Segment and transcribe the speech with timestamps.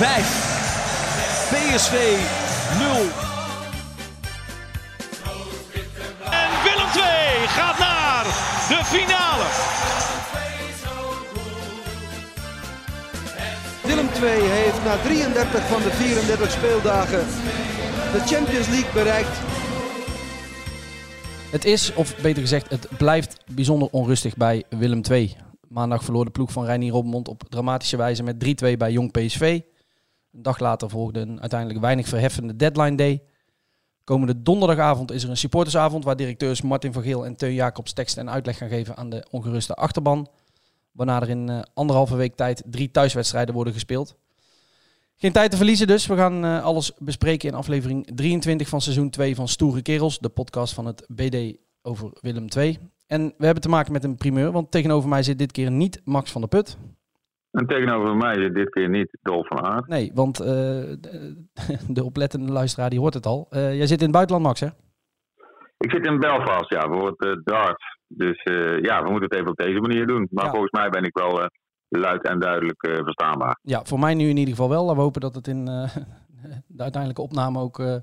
[0.00, 0.08] 5.
[1.50, 1.92] PSV
[2.78, 2.88] 0.
[6.30, 7.02] En Willem 2
[7.46, 8.24] gaat naar
[8.68, 9.46] de finale.
[13.84, 17.26] Willem 2 heeft na 33 van de 34 speeldagen
[18.12, 19.38] de Champions League bereikt.
[21.50, 25.36] Het is, of beter gezegd, het blijft bijzonder onrustig bij Willem II.
[25.68, 29.60] Maandag verloor de ploeg van Reinier Robbenmond op dramatische wijze met 3-2 bij Jong PSV.
[30.32, 33.22] Een dag later volgde een uiteindelijk weinig verheffende deadline day.
[34.04, 38.16] Komende donderdagavond is er een supportersavond waar directeurs Martin van Geel en Teun Jacobs tekst
[38.16, 40.28] en uitleg gaan geven aan de ongeruste achterban.
[40.92, 44.16] Waarna er in eh, anderhalve week tijd drie thuiswedstrijden worden gespeeld.
[45.16, 46.06] Geen tijd te verliezen dus.
[46.06, 50.18] We gaan eh, alles bespreken in aflevering 23 van seizoen 2 van Stoere Kerels.
[50.18, 52.78] De podcast van het BD over Willem II.
[53.06, 56.00] En we hebben te maken met een primeur, want tegenover mij zit dit keer niet
[56.04, 56.76] Max van der Put.
[57.50, 59.86] En tegenover mij zit dit keer niet Dolf van Aert.
[59.86, 61.46] Nee, want eh, de,
[61.88, 63.46] de oplettende luisteraar die hoort het al.
[63.50, 64.68] Eh, jij zit in het buitenland, Max, hè?
[65.78, 67.98] Ik zit in Belfast, ja, voor het uh, darts.
[68.06, 68.40] Dus
[68.82, 70.28] ja, we moeten het even op deze manier doen.
[70.30, 70.50] Maar Ja.
[70.50, 71.48] volgens mij ben ik wel
[71.88, 73.58] luid en duidelijk verstaanbaar.
[73.62, 74.94] Ja, voor mij nu in ieder geval wel.
[74.94, 75.96] We hopen dat het in eh,
[76.66, 77.96] de uiteindelijke opname ook eh,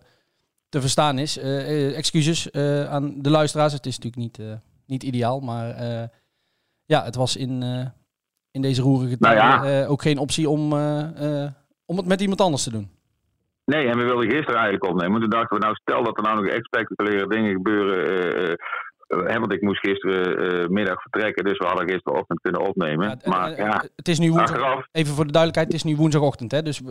[0.70, 1.38] te verstaan is.
[1.38, 3.74] Eh, eh, excuses eh, aan de luisteraars.
[3.74, 6.08] Het is natuurlijk niet, eh, niet ideaal, maar eh,
[6.86, 7.86] ja, het was in, eh,
[8.58, 9.82] in deze roerige Nou tijden ja.
[9.84, 11.52] eh, ook geen optie om, eh, eh,
[11.86, 12.90] om het met iemand anders te doen.
[13.66, 15.22] Nee, en we wilden gisteren eigenlijk opnemen.
[15.22, 18.58] Toen dachten we, nou stel dat er nou nog echt spectaculaire dingen gebeuren.
[19.08, 23.08] hè, want ik moest gisteren eh, middag vertrekken, dus we hadden gisterochtend kunnen opnemen.
[23.10, 25.96] Ja, maar ja, Het is nu woensdag, achteraf, even voor de duidelijkheid, het is nu
[25.98, 26.52] woensdagochtend.
[26.52, 26.62] Hè?
[26.62, 26.86] Dus eh,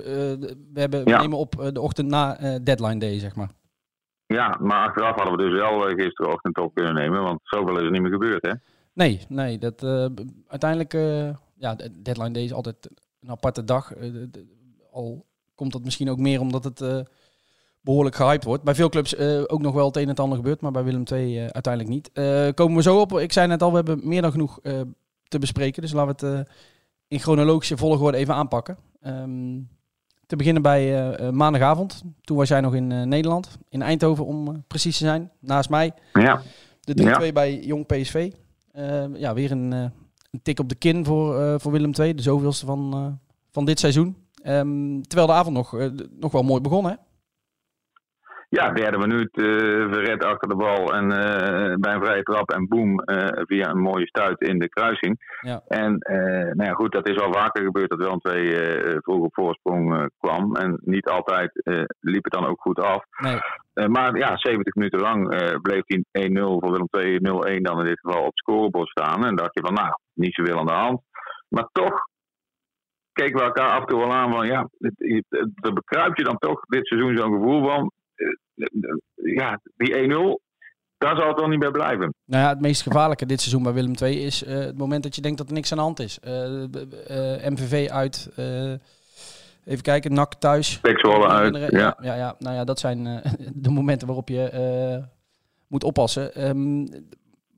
[0.73, 1.21] we, hebben, we Ja.
[1.21, 3.49] nemen op de ochtend na deadline day, zeg maar.
[4.27, 7.23] ja, maar achteraf hadden we dus wel gisterochtend op kunnen nemen.
[7.23, 8.53] Want zoveel is er niet meer gebeurd, hè?
[8.93, 9.59] Nee, nee.
[9.59, 9.83] Dat,
[10.49, 10.93] uiteindelijk,
[11.59, 12.77] ja, de deadline day is altijd
[13.21, 13.95] een aparte dag.
[13.95, 14.47] Eh, de- de-
[14.93, 15.25] al
[15.55, 16.99] komt dat misschien ook meer omdat het eh,
[17.81, 18.63] behoorlijk gehyped wordt.
[18.63, 20.85] Bij veel clubs eh, ook nog wel het een en het ander gebeurt, maar bij
[20.85, 22.11] Willem II uiteindelijk niet.
[22.55, 23.19] Komen we zo op.
[23.19, 24.61] Ik zei net al, we hebben meer dan genoeg
[25.29, 25.83] te bespreken.
[25.83, 26.49] Dus laten we het
[27.09, 28.77] in chronologische volgorde even aanpakken.
[29.01, 29.61] Ehm,
[30.27, 32.03] te beginnen bij maandagavond.
[32.21, 35.93] Toen was jij nog in Nederland, in Eindhoven om precies te zijn, naast mij.
[36.13, 36.43] Ja,
[36.81, 38.33] De 3-2 bij Jong PSV.
[39.15, 39.93] Ja, weer een,
[40.37, 42.15] een tik op de kin voor, eh, voor Willem II.
[42.15, 43.07] De zoveelste van, eh,
[43.51, 44.17] van dit seizoen.
[44.43, 46.95] Ehm, terwijl de avond nog, eh, nog wel mooi begon, hè?
[48.49, 49.45] Ja, derde minuut eh
[49.93, 53.81] verred achter de bal en eh, bij een vrije trap en boom eh, via een
[53.81, 55.39] mooie stuit in de kruising.
[55.41, 55.63] Ja.
[55.69, 55.99] En
[56.57, 60.11] nou ja, goed, dat is wel vaker gebeurd dat Willem II eh vroeg op voorsprong
[60.19, 60.57] kwam.
[60.57, 61.51] En niet altijd
[62.01, 63.05] liep het dan ook goed af.
[63.19, 63.39] Nee.
[63.89, 65.29] Maar ja, 70 minuten lang
[65.63, 69.27] bleef die 1-0 voor Willem II, 0-1 dan in dit geval op het scorebord staan.
[69.27, 71.01] En dacht je van, nou, niet zoveel aan de hand.
[71.49, 72.01] Maar toch
[73.13, 74.69] keken we elkaar af en toe wel aan van, ja,
[75.61, 77.91] er bekruipt je dan toch dit seizoen zo'n gevoel van,
[79.15, 80.45] ja, die 1-0,
[80.99, 82.15] daar zal het wel niet bij blijven.
[82.25, 85.15] Nou ja, het meest gevaarlijke dit seizoen bij Willem II is eh, het moment dat
[85.15, 86.19] je denkt dat er niks aan de hand is.
[86.21, 88.71] Eh, b- b- eh, MVV uit, eh,
[89.65, 90.81] even kijken, NAC thuis.
[90.81, 91.97] Pek Zwolle uit, ja.
[92.03, 95.05] ja, ja, nou ja, dat zijn eh, de momenten waarop je eh,
[95.69, 96.35] moet oppassen.
[96.35, 96.87] Ehm,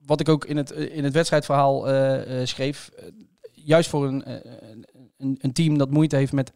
[0.06, 3.04] wat ik ook in het, in het wedstrijdverhaal eh, eh, schreef, eh,
[3.52, 4.34] juist voor een, eh,
[5.18, 6.52] een, een team dat moeite heeft met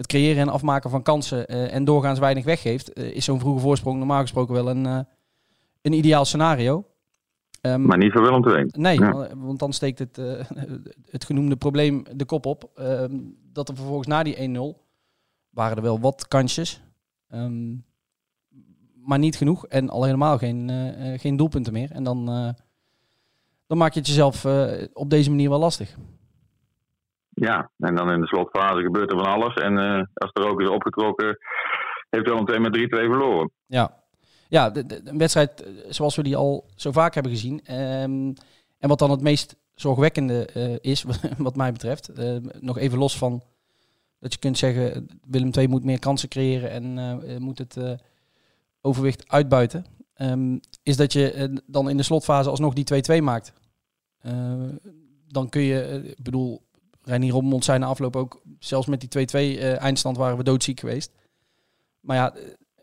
[0.00, 3.60] het creëren en afmaken van kansen eh, en doorgaans weinig weggeeft, eh, is zo'n vroege
[3.60, 4.98] voorsprong normaal gesproken wel een, eh,
[5.82, 6.84] een ideaal scenario.
[7.60, 8.66] Ehm, Maar niet voor Willem II.
[8.72, 9.36] Nee, Ja.
[9.36, 10.16] want dan steekt het,
[11.16, 12.70] het genoemde probleem de kop op.
[12.74, 13.18] Ehm,
[13.52, 14.84] dat er vervolgens na die 1-0
[15.50, 16.82] waren er wel wat kansjes.
[17.28, 17.76] Ehm,
[18.94, 19.66] maar niet genoeg.
[19.66, 20.70] En al helemaal geen,
[21.18, 21.90] geen doelpunten meer.
[21.90, 22.24] En dan,
[23.66, 24.44] dan maak je het jezelf
[24.92, 25.96] op deze manier wel lastig.
[27.40, 29.54] Ja, en dan in de slotfase gebeurt er van alles.
[29.54, 31.38] En eh, als de rook is opgetrokken,
[32.10, 33.50] heeft Willem II met 3-2 verloren.
[33.66, 33.96] Ja,
[34.48, 37.60] ja de, een wedstrijd eh, zoals we die al zo vaak hebben gezien.
[37.64, 38.32] Ehm,
[38.78, 41.04] en wat dan het meest zorgwekkende eh, is,
[41.38, 42.08] wat mij betreft.
[42.08, 43.42] eh, nog even los van
[44.18, 47.76] Dat je kunt zeggen, Willem II moet meer kansen creëren en moet het
[48.80, 49.84] overwicht uitbuiten.
[50.14, 53.52] Ehm, is dat je dan in de slotfase alsnog die 2-2 maakt.
[55.28, 56.62] Dan kun je, ik bedoel,
[57.02, 60.80] Reinier Rommond zei na afloop ook, zelfs met die 2-2 eh, eindstand waren we doodziek
[60.80, 61.12] geweest.
[62.00, 62.34] Maar ja,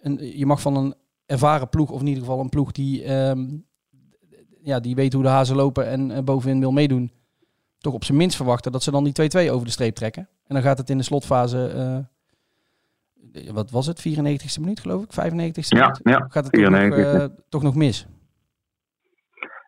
[0.02, 3.46] een, je mag van een ervaren ploeg, of in ieder geval een ploeg die, ehm,
[4.62, 7.12] ja, die weet hoe de hazen lopen en eh, bovenin wil meedoen,
[7.78, 9.14] toch op zijn minst verwachten dat ze dan die
[9.48, 10.30] 2-2 over de streep trekken.
[10.48, 15.12] En dan gaat het in de slotfase, eh, wat was het, 94ste minuut geloof ik,
[15.14, 16.00] 95ste Ja, minuut?
[16.04, 17.14] ja, gaat het toch nog, 94.
[17.14, 18.08] eh, toch nog mis.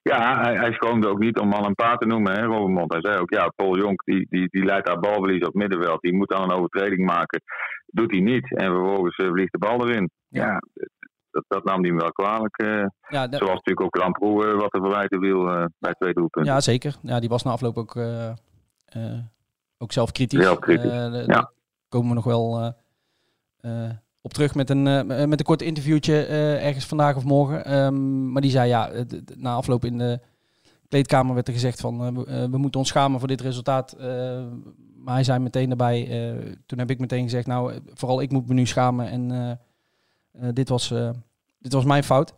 [0.03, 2.91] Ja, hij, hij schroomde ook niet om man en paard te noemen, hè, Robbermond.
[2.93, 6.01] Hij zei ook, ja, Paul Jonk, die, die, die leidt daar balverlies op het middenveld.
[6.01, 7.41] Die moet dan een overtreding maken.
[7.85, 8.55] Doet hij niet.
[8.55, 10.09] En vervolgens eh, vliegt de bal erin.
[10.27, 10.45] Ja.
[10.45, 10.61] Ja,
[11.31, 12.57] dat, dat nam hij hem wel kwalijk.
[12.57, 12.67] eh,
[13.07, 16.53] Ja, zoals natuurlijk ook Lamproe eh, wat te verwijten eh, bij twee doelpunten.
[16.53, 16.95] Ja, zeker.
[17.01, 17.97] Ja, die was na afloop ook,
[19.77, 20.43] ook zelf kritisch.
[20.43, 21.09] Zelf kritisch, ja.
[21.25, 21.51] Daar
[21.89, 22.73] komen we nog wel
[24.21, 27.65] op terug met een, eh, met een kort interviewtje eh, ergens vandaag of morgen.
[27.65, 28.91] Ehm, maar die zei ja,
[29.35, 30.19] na afloop in de
[30.87, 33.91] kleedkamer werd er gezegd van eh, we, eh, moeten ons schamen voor dit resultaat.
[33.91, 34.43] Eh,
[34.95, 38.31] maar hij zei meteen daarbij, eh, toen heb ik meteen gezegd nou, eh, vooral ik
[38.31, 39.51] moet me nu schamen en eh,
[40.47, 41.09] eh, dit, was, eh,
[41.59, 42.33] dit was mijn fout.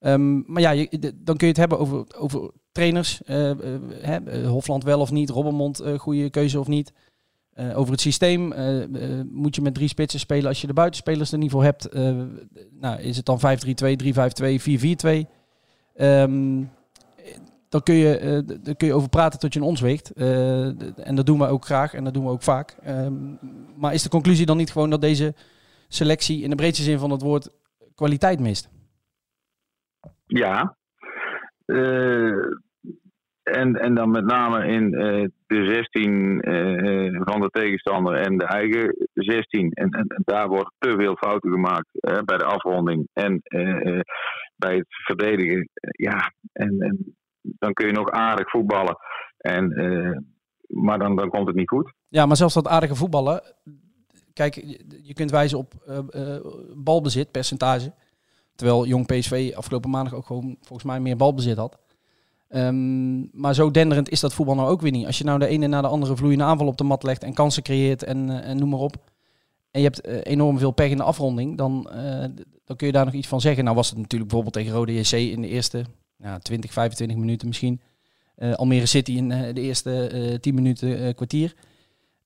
[0.00, 3.22] Ehm, maar ja, dan kun je het hebben over, over trainers.
[3.22, 3.56] eh, eh,
[4.00, 6.92] hè, eh, Hofland wel of niet, Robbermond eh goede keuze of niet.
[7.54, 8.84] Eh, over het systeem eh,
[9.30, 11.92] moet je met drie spitsen spelen als je de buitenspelers er niet voor hebt.
[12.70, 15.26] Nou, is het dan 5-3-2, 3-5-2, 4-4-2?
[15.94, 16.62] Ehm,
[17.68, 20.10] dan kun, je, d- daar kun je over praten tot je een ons weegt.
[20.12, 22.76] En dat doen we ook graag en dat doen we ook vaak.
[22.82, 23.14] Ehm,
[23.76, 25.34] maar is de conclusie dan niet gewoon dat deze
[25.88, 27.48] selectie in de breedste zin van het woord
[27.94, 28.68] kwaliteit mist?
[30.26, 30.76] Ja.
[33.44, 38.38] Eh, en, en dan met name in eh, de 16 eh, van de tegenstander en
[38.38, 39.70] de eigen 16.
[39.72, 44.00] En, en, daar worden te veel fouten gemaakt eh, bij de afronding en eh, eh,
[44.56, 45.68] bij het verdedigen.
[45.90, 48.96] ja, en, en dan kun je nog aardig voetballen.
[49.38, 50.18] En, eh,
[50.66, 51.92] maar dan, dan komt het niet goed.
[52.08, 53.42] Ja, maar zelfs dat aardige voetballen.
[54.32, 54.54] Kijk,
[55.02, 56.44] je- kunt wijzen op eh, eh,
[56.76, 57.92] balbezit, percentage.
[58.54, 61.78] Terwijl Jong PSV afgelopen maandag ook gewoon volgens mij meer balbezit had.
[62.54, 65.06] Ehm, maar zo denderend is dat voetbal nou ook weer niet.
[65.06, 67.34] Als je nou de ene na de andere vloeiende aanval op de mat legt en
[67.34, 68.96] kansen creëert en, eh, en noem maar op.
[69.70, 72.24] En je hebt eh, enorm veel pech in de afronding, dan, eh,
[72.64, 73.64] dan kun je daar nog iets van zeggen.
[73.64, 75.84] Nou was het natuurlijk bijvoorbeeld tegen Rode JC in de eerste
[76.16, 77.80] nou, 20, 25 minuten misschien.
[78.54, 81.54] Almere City in de eerste eh 10 minuten kwartier.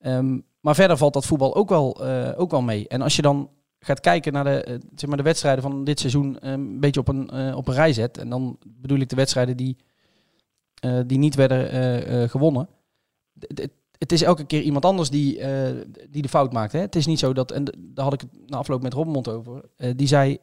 [0.00, 2.04] Ehm, maar verder valt dat voetbal ook wel,
[2.36, 2.88] ook wel mee.
[2.88, 6.36] En als je dan gaat kijken naar de, zeg maar de wedstrijden van dit seizoen
[6.40, 8.18] een beetje op een, op een rij zet.
[8.18, 9.76] En dan bedoel ik de wedstrijden die,
[10.80, 12.68] eh, die niet werden eh, eh, gewonnen.
[13.98, 15.40] Het is elke keer iemand anders die,
[16.10, 16.72] die de fout maakt.
[16.72, 16.78] Hè?
[16.78, 19.64] Het is niet zo dat, en daar had ik het na afloop met Robbenmond over.
[19.96, 20.38] die zei,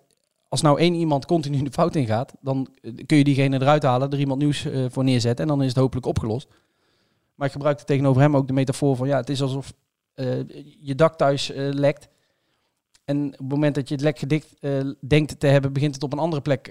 [0.48, 2.68] als nou één iemand continu de fout ingaat, dan
[3.06, 6.06] kun je diegene eruit halen, er iemand nieuws voor neerzetten en dan is het hopelijk
[6.06, 6.48] opgelost.
[7.36, 9.74] Maar ik gebruikte tegenover hem ook de metafoor van, ja, het is alsof
[10.80, 12.08] je dak thuis lekt.
[13.06, 14.56] En op het moment dat je het lek gedikt
[15.08, 16.64] denkt te hebben, begint het op een andere plek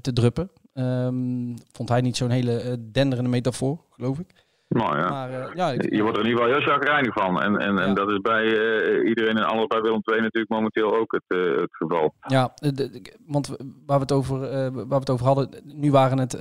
[0.00, 0.50] te druppen.
[0.74, 4.26] Ehm, vond hij niet zo'n hele eh, denderende metafoor, geloof ik.
[4.68, 5.08] Nou ja.
[5.10, 7.40] Maar eh, ja, ik- Je wordt er in ieder geval heel chagrijnig van.
[7.42, 10.96] En, en, en dat is bij eh, iedereen en alles bij Willem II natuurlijk momenteel
[10.98, 12.14] ook het, het geval.
[12.26, 13.48] Ja, de- de- want
[13.86, 14.38] waar we, het over,
[14.72, 16.36] waar we het over hadden, nu waren het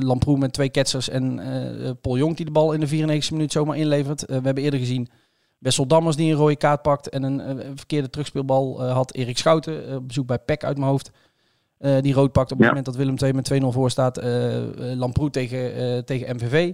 [0.00, 1.40] Lamproe met twee ketsers en
[2.00, 2.88] Paul Jonk die de bal in de
[3.20, 4.20] 94e minuut zomaar inlevert.
[4.26, 5.08] We hebben eerder gezien
[5.58, 9.14] Wessel Dammers die een rode kaart pakt en een, verkeerde terugspeelbal had.
[9.14, 11.10] Erik Schouten op bezoek bij PEC uit mijn hoofd.
[11.82, 12.66] Eh, die rood pakt op het Ja.
[12.66, 14.16] moment dat Willem II met 2-0 voor staat.
[14.76, 16.72] Lamproe tegen, eh, tegen MVV.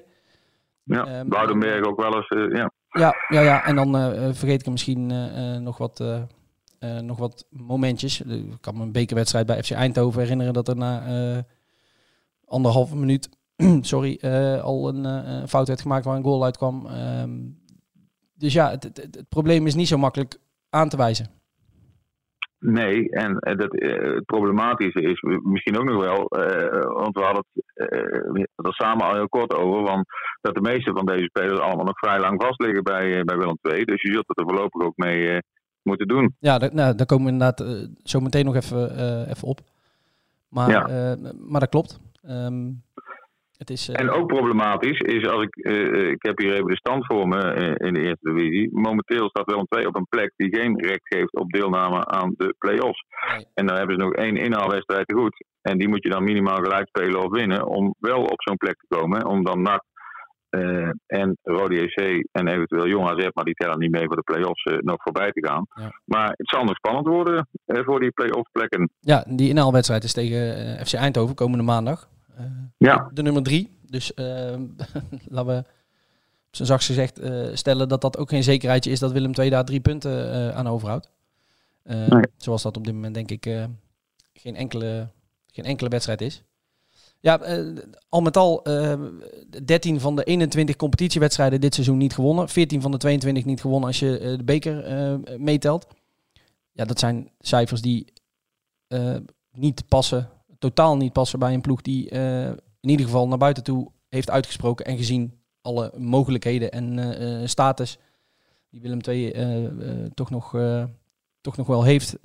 [0.83, 2.29] Ja, Woudenberg ook wel eens.
[2.29, 2.71] ja.
[2.89, 3.65] Ja, ja, ja.
[3.65, 3.93] en dan
[4.35, 5.07] vergeet ik er misschien
[5.63, 6.05] nog, wat,
[7.03, 8.21] nog wat momentjes.
[8.21, 11.03] Ik kan me een bekerwedstrijd bij FC Eindhoven herinneren dat er na
[12.45, 13.29] anderhalve minuut
[13.81, 14.19] sorry,
[14.63, 16.87] al een fout werd gemaakt waar een goal uitkwam.
[16.87, 17.31] Ehm,
[18.35, 20.39] dus ja, het, het, het probleem is niet zo makkelijk
[20.71, 21.27] aan te wijzen.
[22.61, 27.23] Nee, en eh, dat, eh, het problematische is misschien ook nog wel, eh, want we
[27.23, 30.07] hadden het er samen al heel kort over, want
[30.41, 33.59] dat de meeste van deze spelers allemaal nog vrij lang vast liggen bij, bij Willem
[33.63, 33.85] II.
[33.85, 35.39] Dus je zult het er voorlopig ook mee
[35.83, 36.37] moeten doen.
[36.39, 38.91] Ja, daar, nou, daar komen we inderdaad zo meteen nog even,
[39.29, 39.61] even op.
[40.49, 41.17] Maar, Ja.
[41.49, 42.01] maar dat klopt.
[42.23, 42.71] Ehm,
[43.59, 46.77] het is, eh, En ook problematisch is, als ik, eh, ik heb hier even de
[46.77, 48.71] stand voor me eh, in de eerste divisie.
[48.73, 52.55] Momenteel staat Willem II op een plek die geen recht geeft op deelname aan de
[52.59, 53.05] play-offs.
[53.31, 53.47] Nee.
[53.55, 55.45] En dan hebben ze nog één inhaalwedstrijd te goed.
[55.63, 58.77] En die moet je dan minimaal gelijk spelen of winnen om wel op zo'n plek
[58.77, 59.27] te komen.
[59.27, 59.83] Om dan NAC
[60.51, 64.23] eh, en Rode JC en eventueel Jong AZ, maar die tellen niet mee voor de
[64.23, 65.67] play-offs, eh, nog voorbij te gaan.
[65.75, 65.93] Ja.
[66.05, 68.91] Maar het zal nog spannend worden eh, voor die play-off plekken.
[69.01, 72.09] Ja, die inhaalwedstrijd is tegen eh, FC Eindhoven komende maandag.
[72.39, 72.45] Eh,
[72.79, 73.71] Ja, de nummer drie.
[73.87, 74.25] Dus eh,
[75.37, 75.65] laten we
[76.51, 79.65] zijn zachtst gezegd eh, stellen dat dat ook geen zekerheidje is dat Willem II daar
[79.65, 81.11] drie punten aan overhoudt.
[81.85, 82.23] Nee.
[82.37, 83.69] Zoals dat op dit moment denk ik
[84.33, 85.09] geen, enkele,
[85.47, 86.43] geen enkele wedstrijd is.
[87.21, 87.41] Ja,
[88.09, 89.01] al met al eh
[89.65, 92.49] 13 van de 21 competitiewedstrijden dit seizoen niet gewonnen.
[92.49, 94.85] 14 van de 22 niet gewonnen als je de beker
[95.39, 95.87] meetelt.
[96.73, 98.13] Ja, dat zijn cijfers die
[99.53, 102.49] niet passen, totaal niet passen bij een ploeg die eh,
[102.81, 107.47] in ieder geval naar buiten toe heeft uitgesproken en gezien alle mogelijkheden en eh, eh,
[107.47, 107.99] status
[108.71, 109.33] die Willem II
[110.15, 110.51] toch, nog,
[111.41, 112.19] toch nog wel heeft,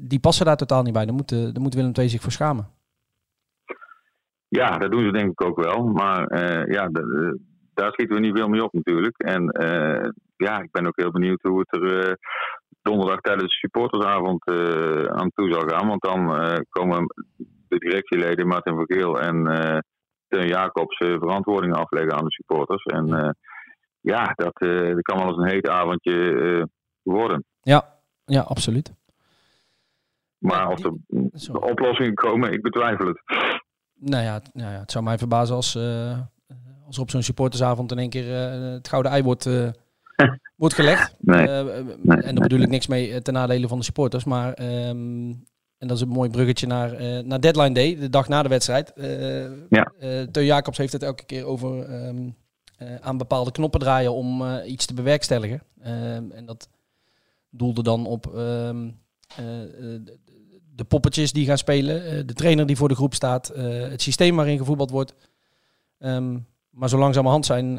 [0.00, 1.04] die passen daar totaal niet bij.
[1.04, 2.68] Daar moet, daar moet Willem II zich voor schamen.
[4.48, 5.86] ja, dat doen ze denk ik ook wel.
[5.86, 6.88] Maar ja,
[7.74, 9.18] daar schieten we niet veel mee op natuurlijk.
[9.18, 9.42] En
[10.36, 12.18] ja, ik ben ook heel benieuwd hoe het er
[12.82, 14.44] donderdag tijdens de supportersavond
[15.10, 15.88] aan toe zal gaan.
[15.88, 17.06] Want dan eh, komen
[17.72, 19.78] de directieleden Martin van Geel en eh
[20.28, 22.84] Teun Jacobs eh, verantwoording afleggen aan de supporters.
[22.84, 23.36] En
[24.00, 26.68] ja, dat, eh, dat kan wel eens een heet avondje
[27.02, 27.44] worden.
[27.60, 28.92] Ja, ja absoluut.
[30.38, 30.92] Maar of er
[31.34, 31.52] Zo.
[31.52, 33.22] oplossingen komen, ik betwijfel het.
[33.94, 35.76] Nou ja, het- nou ja, het zou mij verbazen als,
[36.86, 38.26] als er op zo'n supportersavond in één keer
[38.72, 39.44] het gouden ei wordt,
[40.56, 41.16] wordt gelegd.
[41.20, 41.46] Nee.
[41.46, 44.24] Nee, en daar bedoel ik niks mee ten nadele van de supporters.
[44.24, 45.28] Maar, ehm,
[45.82, 48.48] en dat is een mooi bruggetje naar, eh, naar Deadline Day, de dag na de
[48.48, 48.92] wedstrijd.
[48.92, 49.92] Eh Ja.
[50.30, 52.28] Teun Jacobs heeft het elke keer over ehm,
[52.76, 55.62] eh, aan bepaalde knoppen draaien om iets te bewerkstelligen.
[55.80, 56.68] Ehm, en dat
[57.50, 58.90] doelde dan op ehm,
[59.36, 60.00] eh, eh,
[60.74, 64.58] de- poppetjes die gaan spelen, de trainer die voor de groep staat, het systeem waarin
[64.58, 65.14] gevoetbald wordt.
[65.98, 66.38] Ehm,
[66.70, 67.74] maar zo langzamerhand zijn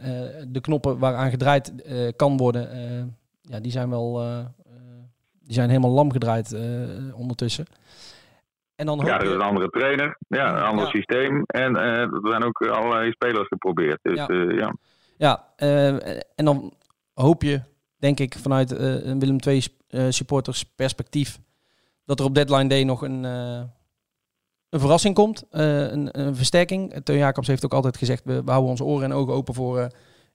[0.47, 1.71] de knoppen waaraan gedraaid
[2.15, 2.67] kan worden,
[3.41, 4.21] ja, die zijn wel
[5.43, 6.61] die zijn helemaal lam gedraaid eh,
[7.19, 7.65] ondertussen.
[8.75, 10.91] En dan Ja, er is een andere trainer, ja, een ander Ja.
[10.91, 11.43] systeem.
[11.45, 13.99] En eh, er zijn ook allerlei spelers geprobeerd.
[14.01, 14.27] Dus Ja.
[14.57, 14.73] ja,
[15.17, 15.47] ja.
[15.55, 15.87] Eh,
[16.35, 16.73] en dan
[17.13, 17.61] hoop je,
[17.97, 21.39] denk ik, vanuit eh, een Willem II eh, supporters perspectief,
[22.05, 23.61] dat er op deadline day nog een, eh,
[24.69, 26.93] een verrassing komt, eh, een, een versterking.
[27.03, 29.79] Teun Jacobs heeft ook altijd gezegd, we, we houden onze oren en ogen open voor
[29.79, 29.85] eh,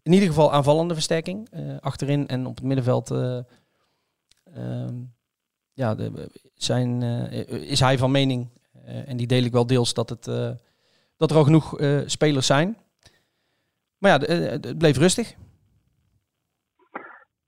[0.02, 1.48] in ieder geval aanvallende versterking.
[1.50, 3.38] eh, achterin en op het middenveld eh,
[4.54, 4.94] ehm,
[5.78, 8.48] ja, de, zijn, eh, is hij van mening,
[8.84, 10.50] eh, en die deel ik wel deels, dat, het, eh,
[11.16, 11.76] dat er al genoeg
[12.06, 12.76] spelers zijn.
[13.98, 15.34] Maar ja, het bleef rustig.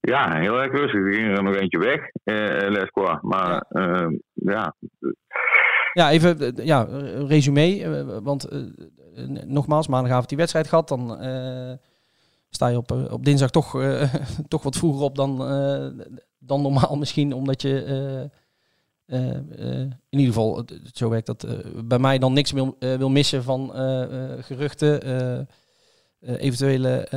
[0.00, 1.00] ja, heel erg rustig.
[1.00, 3.19] Er ging er nog eentje weg, eh Lesqua.
[3.23, 4.11] Maar ja.
[4.35, 4.75] ja,
[5.92, 8.21] Ja, even ja, een resume.
[8.23, 8.49] Want
[9.47, 10.88] nogmaals, maandagavond die wedstrijd gehad.
[10.88, 11.19] Dan
[12.50, 13.83] sta je op, op dinsdag toch,
[14.49, 15.38] toch wat vroeger op dan,
[16.41, 17.33] dan normaal misschien.
[17.33, 18.21] Omdat je eh,
[19.21, 21.47] eh, eh, in ieder geval, het- zo werkt dat,
[21.85, 23.71] bij mij dan niks wil, wil missen van
[24.41, 25.49] geruchten.
[26.21, 27.09] eventuele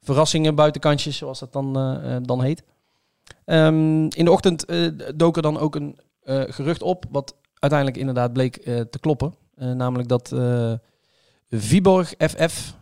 [0.00, 1.72] verrassingen, buitenkantjes, zoals dat dan,
[2.22, 2.62] dan heet.
[3.44, 4.64] Ehm, in de ochtend
[5.14, 5.98] dook er dan ook een
[6.48, 9.34] gerucht op, wat uiteindelijk inderdaad bleek te kloppen.
[9.54, 10.34] Namelijk dat
[11.50, 12.76] Viborg FF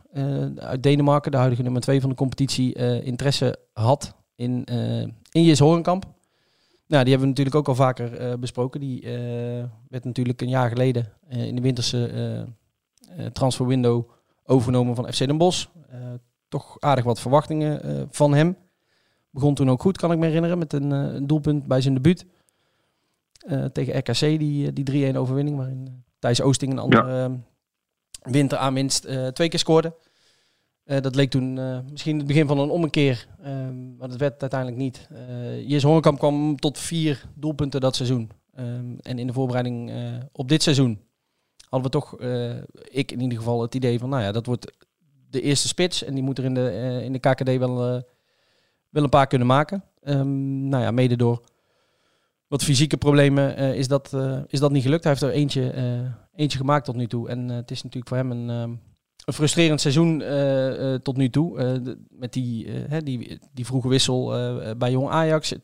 [0.56, 5.58] uit Denemarken, de huidige nummer 2 van de competitie, interesse had in, eh in Jis
[5.58, 6.04] Horenkamp.
[6.86, 8.80] Nou, die hebben we natuurlijk ook al vaker eh, besproken.
[8.80, 12.46] Die eh, werd natuurlijk een jaar geleden in de winterse
[13.32, 14.10] transferwindow
[14.44, 15.66] overgenomen van FC Den Bosch.
[16.48, 18.56] Toch aardig wat verwachtingen van hem.
[19.30, 22.26] Begon toen ook goed, kan ik me herinneren, met een, een doelpunt bij zijn debuut.
[23.72, 27.30] Tegen RKC, die, die 3-1 overwinning, waarin Thijs Oosting een andere eh,
[28.32, 29.94] winter aan winst eh, twee keer scoorde.
[30.88, 33.52] Eh, dat leek toen eh, misschien het begin van een ommekeer, eh,
[33.98, 35.08] maar dat werd uiteindelijk niet.
[35.12, 38.30] Uh, Jis Hoornkamp kwam tot vier doelpunten dat seizoen.
[38.54, 38.64] Eh,
[39.02, 39.96] en in de voorbereiding eh,
[40.32, 41.00] op dit seizoen
[41.68, 42.56] hadden we toch, eh,
[42.90, 44.72] ik in ieder geval, het idee van, nou ja, dat wordt
[45.30, 46.04] de eerste spits.
[46.04, 48.02] En die moet er in de, eh, in de KKD wel, eh,
[48.88, 49.84] wel een paar kunnen maken.
[50.02, 51.42] Ehm, nou ja, mede door
[52.48, 55.02] wat fysieke problemen eh, is, dat, eh, is dat niet gelukt.
[55.04, 56.00] Hij heeft er eentje, eh,
[56.34, 57.28] eentje gemaakt tot nu toe.
[57.28, 58.74] En eh, het is natuurlijk voor hem een, ehm,
[59.28, 61.58] een frustrerend seizoen eh, eh, tot nu toe.
[61.58, 64.26] Eh, met die, die, die vroege wissel
[64.76, 65.54] bij Jong Ajax.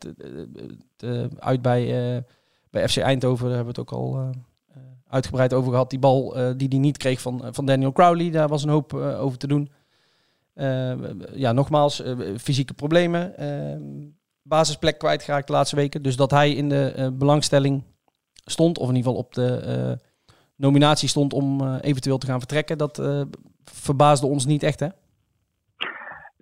[1.39, 2.23] Uit bij,
[2.69, 4.31] bij FC Eindhoven, daar hebben we het ook al
[5.07, 5.89] uitgebreid over gehad.
[5.89, 9.37] Die bal die hij niet kreeg van, van Daniel Crowley, daar was een hoop over
[9.37, 9.69] te doen.
[11.33, 12.03] Ja, nogmaals,
[12.37, 13.33] fysieke problemen.
[14.41, 16.01] basisplek kwijtgeraakt de laatste weken.
[16.01, 17.83] Dus dat hij in de belangstelling
[18.33, 19.97] stond, of in ieder geval op de
[20.55, 23.21] nominatie stond om eh, eventueel te gaan vertrekken, dat eh,
[23.63, 24.87] verbaasde ons niet echt, hè?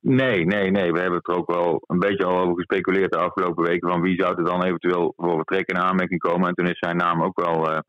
[0.01, 0.91] Nee, nee, nee.
[0.91, 3.89] We hebben het er ook wel een beetje al over gespeculeerd de afgelopen weken.
[3.89, 6.47] Van wie zou er dan eventueel voor vertrek in aanmerking komen.
[6.47, 7.79] En toen is zijn naam ook wel uh,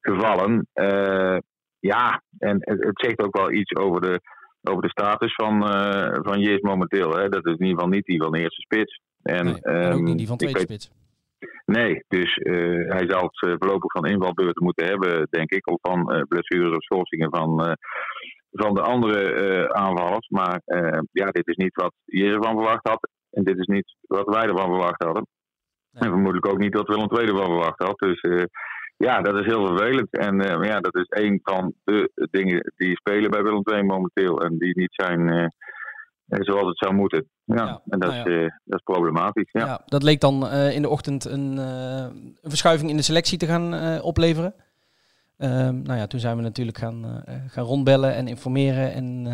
[0.00, 0.66] gevallen.
[0.74, 1.38] Uh,
[1.78, 4.20] ja, en het, het, zegt ook wel iets over de,
[4.62, 7.16] over de status van, uh, van Jees momenteel.
[7.16, 7.28] Hè.
[7.28, 9.00] Dat is in ieder geval niet die van de eerste spits.
[9.22, 10.90] En, nee, en ook niet die van tweede spits.
[11.64, 15.70] Nee, dus uh, hij zal het voorlopig van invalbeurten moeten hebben, denk ik.
[15.70, 17.76] Of van uh, blessures of schorsingen van,
[18.50, 20.28] van de andere aanvallers.
[20.28, 20.60] Maar
[21.12, 23.08] ja, dit is niet wat je ervan verwacht had.
[23.30, 25.26] En dit is niet wat wij ervan verwacht hadden.
[25.92, 26.02] Nee.
[26.02, 27.98] En vermoedelijk ook niet wat Willem II ervan verwacht had.
[27.98, 28.48] Dus
[28.96, 30.10] ja, dat is heel vervelend.
[30.10, 34.40] En ja, dat is een van de dingen die spelen bij Willem II momenteel.
[34.40, 35.52] En die niet zijn
[36.28, 37.28] zoals het zou moeten.
[37.44, 38.24] Ja, ja en dat, nou ja.
[38.24, 39.48] is, uh, dat is problematisch.
[39.52, 39.66] Ja.
[39.66, 43.38] ja dat leek dan uh, in de ochtend een, uh, een, verschuiving in de selectie
[43.38, 44.54] te gaan opleveren.
[45.36, 49.26] Ehm, nou ja, toen zijn we natuurlijk gaan, gaan rondbellen en informeren en,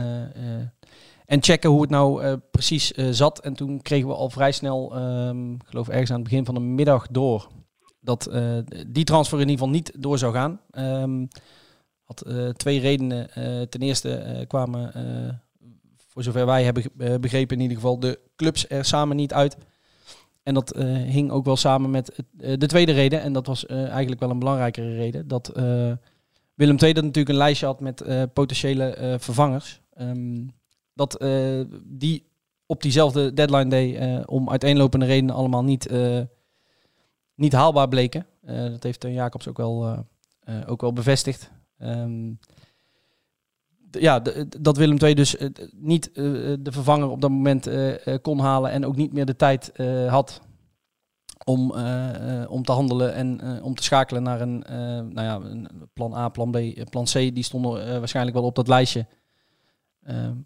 [1.26, 3.40] en checken hoe het nou precies zat.
[3.40, 4.96] En toen kregen we al vrij snel,
[5.28, 7.48] um, geloof ergens aan het begin van de middag door,
[8.00, 8.30] dat
[8.86, 10.60] die transfer in ieder geval niet door zou gaan.
[10.78, 11.28] Um,
[12.02, 12.24] had
[12.56, 13.28] twee redenen.
[13.68, 14.92] ten eerste kwamen
[16.14, 19.56] voor zover wij hebben eh, begrepen in ieder geval, de clubs er samen niet uit.
[20.42, 23.66] En dat uh, hing ook wel samen met uh, de tweede reden, en dat was
[23.66, 25.52] eigenlijk wel een belangrijkere reden, dat
[26.54, 29.80] Willem II dat natuurlijk een lijstje had met potentiële vervangers.
[30.00, 30.54] Um,
[30.94, 31.24] dat
[31.84, 32.26] die
[32.66, 35.90] op diezelfde deadline day om uiteenlopende redenen allemaal niet,
[37.34, 38.26] niet haalbaar bleken.
[38.46, 40.04] dat heeft Jacobs ook wel,
[40.66, 41.50] ook wel bevestigd.
[41.78, 42.38] Um,
[44.00, 44.22] ja,
[44.60, 46.14] dat Willem II dus uh, niet uh,
[46.60, 49.72] de vervanger op dat moment uh, kon halen en ook niet meer de tijd
[50.08, 50.40] had
[51.44, 51.74] om,
[52.48, 54.64] om te handelen en om te schakelen naar een,
[55.12, 56.58] nou ja, een plan A, plan B,
[56.90, 57.12] plan C.
[57.12, 59.06] Die stonden waarschijnlijk wel op dat lijstje.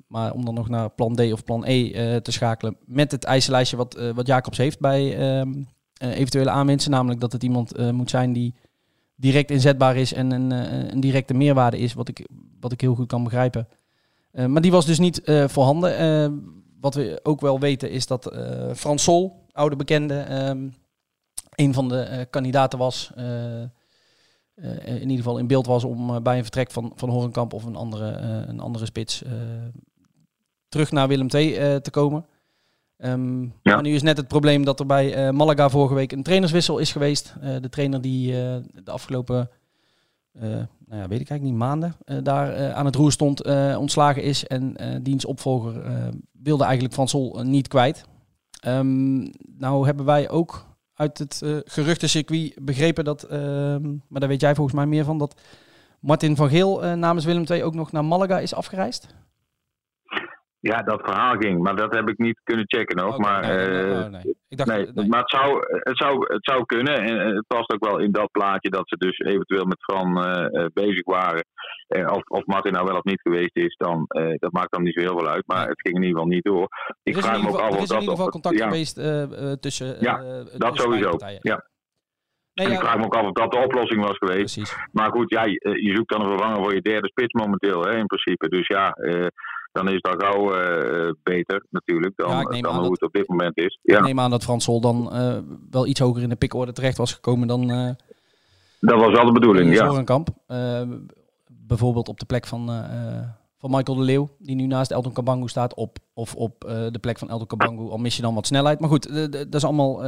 [0.07, 3.77] maar om dan nog naar plan D of plan E te schakelen met het eisenlijstje
[3.77, 5.53] wat, wat Jacobs heeft bij ehm,
[5.99, 6.91] eventuele aanwinsten.
[6.91, 8.55] Namelijk dat het iemand moet zijn die
[9.17, 10.51] direct inzetbaar is en een,
[10.93, 12.27] een directe meerwaarde is, wat ik
[12.61, 13.69] wat ik heel goed kan begrijpen.
[14.33, 16.03] Uh, maar die was dus niet uh, voorhanden.
[16.03, 16.39] Uh,
[16.81, 18.33] wat we ook wel weten is dat
[18.75, 20.75] Frans Sol, oude bekende, um,
[21.55, 23.13] een van de kandidaten was.
[24.85, 27.77] in ieder geval in beeld was om bij een vertrek van, van Horenkamp of een
[27.77, 28.07] andere,
[28.49, 29.23] een andere spits
[30.69, 32.27] terug naar Willem II te komen.
[32.99, 33.75] Um, ja.
[33.75, 36.93] Maar nu is net het probleem dat er bij Malaga vorige week een trainerswissel is
[36.93, 37.35] geweest.
[37.41, 38.33] de trainer die
[38.85, 39.51] de afgelopen
[40.33, 44.23] nou ja, weet ik eigenlijk niet, maanden uh, daar uh, aan het roer stond, ontslagen
[44.23, 44.47] is.
[44.47, 45.83] En diens opvolger
[46.33, 48.05] wilde eigenlijk Van Sol niet kwijt.
[48.67, 54.55] Um, nou hebben wij ook uit het geruchtencircuit begrepen dat, ehm, maar daar weet jij
[54.55, 55.41] volgens mij meer van, dat
[56.01, 59.07] Martin van Geel namens Willem II ook nog naar Malaga is afgereisd.
[60.61, 63.17] Ja, dat verhaal ging, maar dat heb ik niet kunnen checken nog.
[63.17, 64.37] Okay, maar, nee, nee.
[64.49, 66.95] Ik dacht, nee, maar het zou, het, zou, het zou kunnen.
[66.95, 70.67] En het past ook wel in dat plaatje dat ze dus eventueel met Fran uh,
[70.73, 71.45] bezig waren.
[71.89, 74.05] Uh, of, of Martin nou wel of niet geweest is, dan,
[74.37, 75.47] dat maakt dan niet zo heel veel uit.
[75.47, 76.69] Maar het ging in ieder geval niet door.
[77.03, 77.79] Ik vraag me ook af of dat...
[77.79, 78.69] Er is in ieder geval contact ja.
[78.69, 78.95] geweest
[79.61, 81.17] tussen Ja, dat sowieso.
[81.41, 81.67] Ja.
[82.55, 84.55] Nee, en ik vraag me ook af of dat de oplossing was geweest.
[84.55, 84.77] Precies.
[84.93, 87.97] Maar goed, ja, je, je zoekt dan een vervanger voor je derde spits momenteel, hè,
[87.97, 88.49] in principe.
[88.49, 88.97] Dus ja,
[89.73, 93.29] dan is dat gauw uh, beter natuurlijk dan, ja, dan hoe dat, het op dit
[93.29, 93.79] moment is.
[93.83, 93.99] Ja.
[93.99, 95.39] Ik neem aan dat Frans Sol dan uh,
[95.71, 97.71] wel iets hoger in de pikorde terecht was gekomen dan...
[97.71, 97.91] Uh,
[98.81, 100.03] dat was wel de bedoeling, ja.
[100.03, 100.29] Kamp.
[101.47, 102.67] bijvoorbeeld op de plek van,
[103.59, 105.75] van Michael de Leeuw, die nu naast Elton Kabangu staat.
[105.75, 106.61] Op, of op
[106.93, 108.81] de plek van Elton Kabangu, al mis je dan wat snelheid.
[108.81, 110.03] Maar goed, dat is allemaal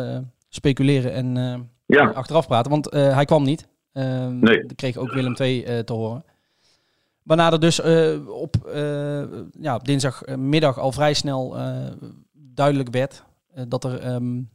[0.48, 2.10] speculeren en ja.
[2.10, 3.68] achteraf praten, want hij kwam niet.
[3.92, 4.66] nee.
[4.66, 6.24] Dat kreeg ook Willem II te horen.
[7.30, 9.22] Waarna er dus uh, op, uh,
[9.60, 11.86] ja, dinsdagmiddag al vrij snel uh,
[12.32, 13.24] duidelijk werd
[13.68, 14.50] dat, er, um,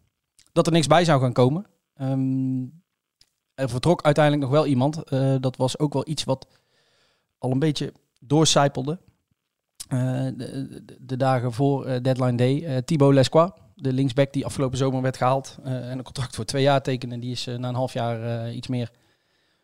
[0.51, 1.65] dat er niks bij zou gaan komen.
[2.01, 2.83] Um,
[3.53, 5.03] er vertrok uiteindelijk nog wel iemand.
[5.41, 6.47] dat was ook wel iets wat
[7.37, 8.99] al een beetje doorcijpelde.
[9.87, 12.81] De, de, dagen voor deadline day.
[12.81, 15.57] Thibaut Lesqua, de linksback die afgelopen zomer werd gehaald.
[15.63, 17.19] en een contract voor twee jaar tekende.
[17.19, 18.91] Die is na een half jaar iets meer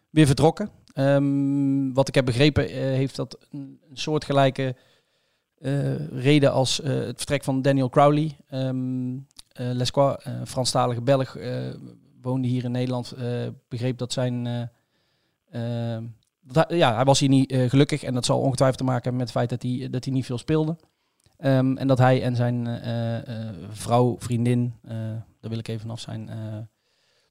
[0.10, 0.69] weer vertrokken.
[0.95, 4.75] Um, wat ik heb begrepen, uh, heeft dat een, soortgelijke
[5.60, 8.38] uh, reden als uh, het vertrek van Daniel Crowley.
[8.54, 11.38] Um, Lesquois, Franstalige Belg,
[12.21, 13.15] woonde hier in Nederland.
[13.67, 14.69] begreep dat zijn...
[16.43, 19.21] Dat hij, ja, hij was hier niet gelukkig en dat zal ongetwijfeld te maken hebben
[19.21, 20.77] met het feit dat hij, dat hij niet veel speelde.
[21.38, 22.82] En dat hij en zijn
[23.69, 24.73] vrouw, vriendin,
[25.39, 26.30] daar wil ik even vanaf zijn,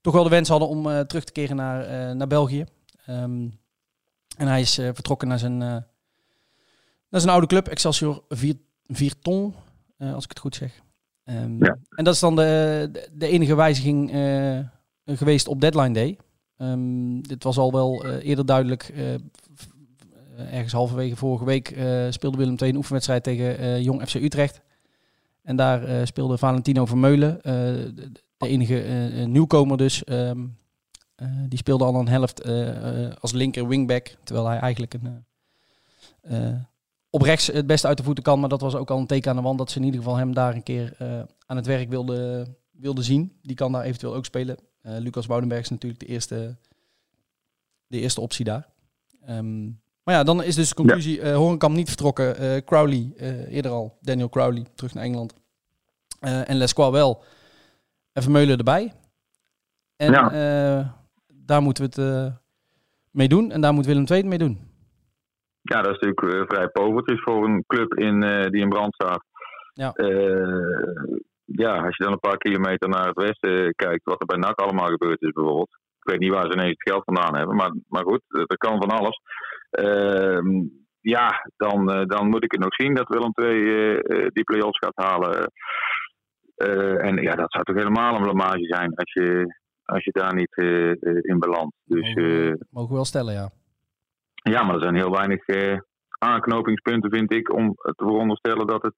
[0.00, 2.64] toch wel de wens hadden om terug te keren naar, naar België.
[3.08, 3.58] Um,
[4.36, 5.58] en hij is uh, vertrokken naar zijn, uh,
[7.08, 8.22] naar zijn oude club, Excelsior
[8.86, 9.54] Virton.
[9.96, 10.80] eh, als ik het goed zeg.
[11.24, 11.76] Ehm, Ja.
[11.90, 14.58] En dat is dan de, de- enige wijziging eh,
[15.16, 16.18] geweest op deadline day.
[16.56, 18.82] Ehm, dit was al wel eh, eerder duidelijk.
[18.94, 19.20] eh, eh,
[20.36, 24.60] ergens halverwege vorige week eh, speelde Willem II een oefenwedstrijd tegen eh, Jong FC Utrecht.
[25.42, 27.52] En daar eh, speelde Valentino Vermeulen, eh,
[27.94, 30.04] de, de enige eh, eh, nieuwkomer dus.
[30.04, 30.44] ehm, eh,
[31.48, 34.16] die speelde al een helft eh, eh, als linker wingback.
[34.24, 35.24] Terwijl hij eigenlijk een,
[36.22, 36.56] eh, eh,
[37.10, 38.40] op rechts het beste uit de voeten kan.
[38.40, 40.16] Maar dat was ook al een teken aan de wand dat ze in ieder geval
[40.16, 43.38] hem daar een keer eh, aan het werk wilden wilde zien.
[43.42, 44.56] Die kan daar eventueel ook spelen.
[44.82, 46.56] Eh, Lucas Woudenberg is natuurlijk de eerste,
[47.86, 48.68] de eerste optie daar.
[49.26, 49.64] Ehm,
[50.02, 52.36] maar ja, dan is dus de conclusie, eh Horenkamp niet vertrokken.
[52.36, 55.32] eh, Crowley, eh, eerder al, Daniel Crowley, terug naar Engeland.
[56.20, 57.24] Eh, en Lesquois wel.
[58.12, 58.92] En Vermeulen erbij.
[59.96, 60.98] En Ja.
[61.50, 62.32] Daar moeten we het eh,
[63.10, 63.50] mee doen.
[63.50, 64.58] En daar moet Willem II het mee doen.
[65.62, 68.94] Ja, dat is natuurlijk eh, vrij povertjes voor een club in, eh, die in brand
[68.94, 69.22] staat.
[69.72, 69.92] Ja.
[71.44, 74.60] Ja, als je dan een paar kilometer naar het westen kijkt, wat er bij NAC
[74.60, 75.78] allemaal gebeurd is bijvoorbeeld.
[75.98, 78.82] Ik weet niet waar ze ineens het geld vandaan hebben, maar, maar goed, dat kan
[78.82, 79.20] van alles.
[79.70, 80.48] Ehm,
[81.00, 84.00] ja, dan, dan moet ik het nog zien dat Willem II
[84.32, 85.52] die play-offs gaat halen.
[87.00, 89.59] En ja, dat zou toch helemaal een blamage zijn als je,
[89.90, 91.76] als je daar niet eh, eh, in belandt.
[91.84, 93.50] Dus mogen, we- eh, mogen we wel stellen, ja.
[94.34, 95.44] ja, maar er zijn heel weinig
[96.18, 98.94] aanknopingspunten, vind ik, om te veronderstellen dat het,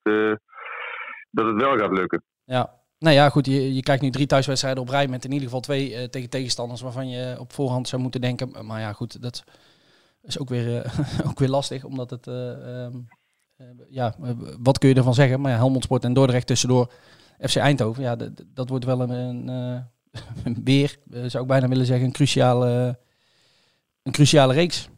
[1.30, 2.22] dat het wel gaat lukken.
[2.44, 2.80] Ja.
[2.98, 5.60] Nou ja, goed, je, je kijkt nu drie thuiswedstrijden op rij met in ieder geval
[5.60, 8.66] twee tegen tegenstanders waarvan je op voorhand zou moeten denken.
[8.66, 9.44] Maar ja, goed, dat
[10.22, 10.92] is ook weer,
[11.28, 12.96] ook weer lastig, omdat het, eh, ehm,
[13.56, 14.14] eh, ja,
[14.62, 15.40] wat kun je ervan zeggen?
[15.40, 16.92] Maar ja, Helmond Sport en Dordrecht tussendoor,
[17.38, 18.16] FC Eindhoven, ja,
[18.54, 19.10] dat, wordt wel een,
[19.48, 19.84] een
[20.64, 22.98] weer, eh, zou ik bijna willen zeggen, een cruciale,
[24.02, 24.90] een cruciale reeks.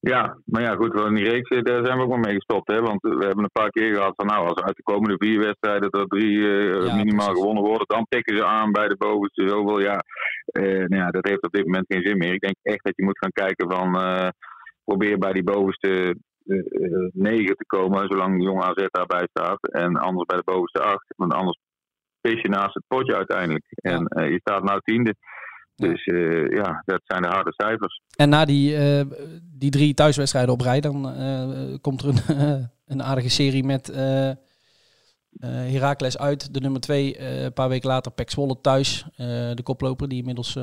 [0.00, 2.34] Ja, maar ja, goed, wel in die reeks, eh, daar zijn we ook wel mee
[2.34, 2.72] gestopt.
[2.72, 2.80] Hè?
[2.80, 5.90] Want we hebben een paar keer gehad van, nou, als uit de komende vier wedstrijden
[5.90, 7.40] er drie eh, Ja, minimaal precies.
[7.40, 9.80] gewonnen worden, dan tikken ze aan bij de bovenste zoveel.
[9.80, 10.04] Ja,
[10.46, 12.32] eh, nou ja, dat heeft op dit moment geen zin meer.
[12.32, 13.88] Ik denk echt dat je moet gaan kijken van,
[14.84, 16.16] probeer bij die bovenste
[17.12, 19.68] negen te komen, zolang Jong AZ daarbij staat.
[19.70, 21.58] En anders bij de bovenste acht, want anders
[22.20, 23.64] pis je naast het potje uiteindelijk.
[23.70, 25.14] En eh, je staat nou tiende.
[25.76, 28.02] Dus eh, ja, dat zijn de harde cijfers.
[28.16, 29.06] En na die, eh,
[29.42, 31.02] die drie thuiswedstrijden op rij, dan
[31.80, 33.92] komt er een, een aardige serie met
[35.40, 37.20] Heracles uit, de nummer twee.
[37.20, 39.06] een paar weken later Pek Zwolle thuis,
[39.54, 40.58] de koploper die inmiddels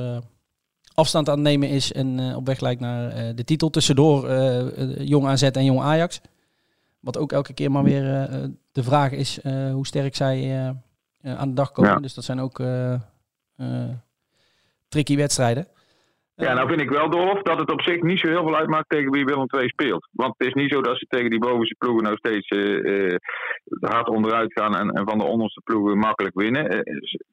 [0.93, 3.69] afstand aan het nemen is en op weg lijkt naar de titel.
[3.69, 4.31] Tussendoor
[5.01, 6.21] Jong AZ en Jong Ajax.
[6.99, 8.29] Wat ook elke keer maar weer
[8.71, 9.39] de vraag is
[9.71, 10.75] hoe sterk zij
[11.23, 11.91] aan de dag komen.
[11.91, 11.99] Ja.
[11.99, 12.93] Dus dat zijn ook eh,
[13.55, 13.89] eh,
[14.87, 15.67] tricky wedstrijden.
[16.45, 18.89] Ja, nou vind ik wel, Dolf, dat het op zich niet zo heel veel uitmaakt
[18.89, 20.07] tegen wie Willem II speelt.
[20.11, 23.15] Want het is niet zo dat ze tegen die bovenste ploegen nou steeds eh, eh,
[23.79, 26.69] hard onderuit gaan en, en van de onderste ploegen makkelijk winnen.
[26.69, 26.77] Eh,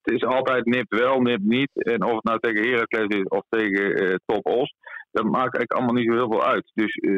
[0.02, 1.70] het is altijd nipt wel, nipt niet.
[1.72, 4.74] En of het nou tegen Heracles is of tegen eh, Top Os,
[5.14, 6.70] dat maakt eigenlijk allemaal niet zo heel veel uit.
[6.74, 7.11] Dus eh,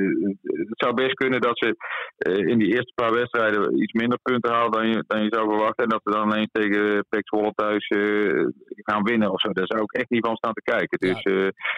[0.73, 1.77] het zou best kunnen dat ze
[2.17, 5.49] eh, in die eerste paar wedstrijden iets minder punten halen dan je, dan je zou
[5.49, 5.85] verwachten.
[5.85, 9.53] En dat ze dan ineens tegen Pek Zwolle thuis eh, gaan winnen of zo.
[9.53, 10.99] Daar zou ik echt niet van staan te kijken.
[10.99, 11.23] Dus...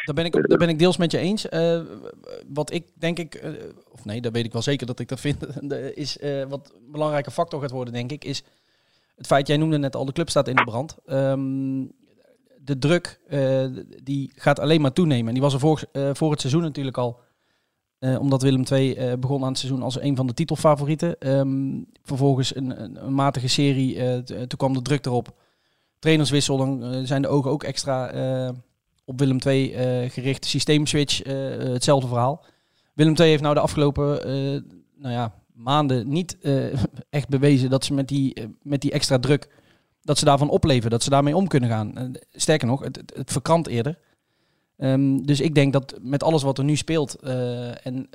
[0.04, 1.48] Daar ben, ik, daar ben ik deels met je eens.
[2.48, 3.42] Wat ik denk ik,
[3.92, 5.62] of nee, dat weet ik wel zeker dat ik dat vind,
[6.04, 8.44] is wat een belangrijke factor gaat worden, denk ik, is
[9.16, 10.98] het feit, jij noemde net al, de club staat in de brand.
[11.06, 11.80] Ehm,
[12.68, 13.66] de druk, eh,
[14.02, 15.26] die gaat alleen maar toenemen.
[15.26, 17.20] En die was er voor, eh, voor het seizoen natuurlijk al.
[17.98, 21.18] Eh, omdat Willem II begon aan het seizoen als een van de titelfavorieten.
[21.18, 25.34] Ehm, vervolgens een, een, een matige serie, toen kwam de druk erop.
[25.98, 28.10] Trainerswissel, dan zijn de ogen ook extra
[29.04, 29.72] op Willem II
[30.10, 30.44] gericht.
[30.44, 31.24] Systeemswitch,
[31.72, 32.44] hetzelfde verhaal.
[32.94, 34.06] Willem II heeft nou de afgelopen
[34.96, 36.38] nou ja, maanden niet
[37.10, 39.48] echt bewezen dat ze met die, met die extra druk,
[40.02, 41.96] dat ze daarvan opleven, dat ze daarmee om kunnen gaan.
[41.96, 43.98] Eh, sterker nog, het, het, eerder.
[44.76, 48.08] Ehm, dus ik denk dat met alles wat er nu speelt, eh, en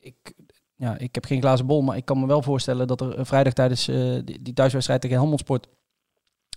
[0.00, 0.32] ik,
[0.76, 3.24] ja, ik heb geen glazen bol, maar ik kan me wel voorstellen dat er eh,
[3.24, 3.84] vrijdag tijdens
[4.24, 5.68] die, thuiswedstrijd tegen Helmond Sport,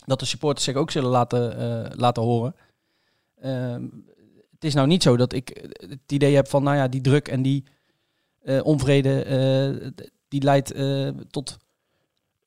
[0.05, 2.55] dat de supporters zich ook zullen laten, laten horen.
[3.41, 3.83] Ehm,
[4.51, 7.27] het is nou niet zo dat ik het idee heb van, nou ja, die druk
[7.27, 7.63] en die
[8.63, 9.93] onvrede,
[10.27, 10.73] die leidt
[11.29, 11.57] tot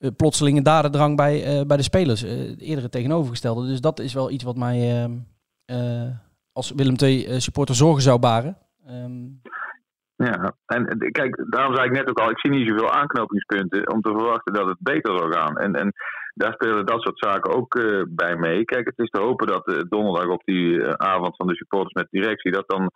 [0.00, 2.22] eh, plotselinge dadendrang bij, eh, bij de spelers.
[2.24, 3.66] Eh eerder tegenovergestelde.
[3.66, 5.12] Dus dat is wel iets wat mij ehm,
[5.64, 6.08] eh,
[6.52, 8.56] als Willem II supporter zorgen zou baren.
[8.86, 9.28] Ehm,
[10.16, 14.00] Ja, en kijk, daarom zei ik net ook al, ik zie niet zoveel aanknopingspunten om
[14.00, 15.56] te verwachten dat het beter zal gaan.
[15.58, 15.92] En, en
[16.34, 18.64] daar spelen dat soort zaken ook bij mee.
[18.64, 22.52] Kijk, het is te hopen dat donderdag op die avond van de supporters met directie,
[22.52, 22.90] dat dan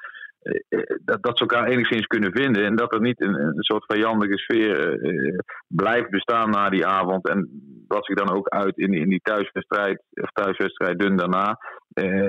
[1.05, 2.65] dat, dat ze elkaar enigszins kunnen vinden.
[2.65, 4.99] En dat er niet een, een soort vijandige sfeer
[5.67, 7.29] blijft bestaan na die avond.
[7.29, 7.49] En
[7.89, 11.59] wat zich dan ook uit in, in die thuiswedstrijd, of thuiswedstrijd dun daarna.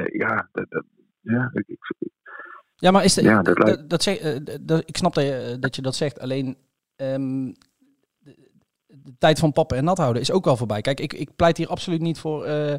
[0.05, 0.83] ja, dat, dat,
[1.21, 1.77] ja, ik,
[2.75, 5.75] ja, maar is de, ja, dat, dat, dat zeg, dat, ik snap dat je, dat
[5.75, 6.19] je dat zegt.
[6.19, 6.57] Alleen
[6.95, 7.53] um,
[8.87, 10.81] de tijd van pappen en nat houden is ook wel voorbij.
[10.81, 12.73] Kijk, ik, ik pleit hier absoluut niet voor, uh,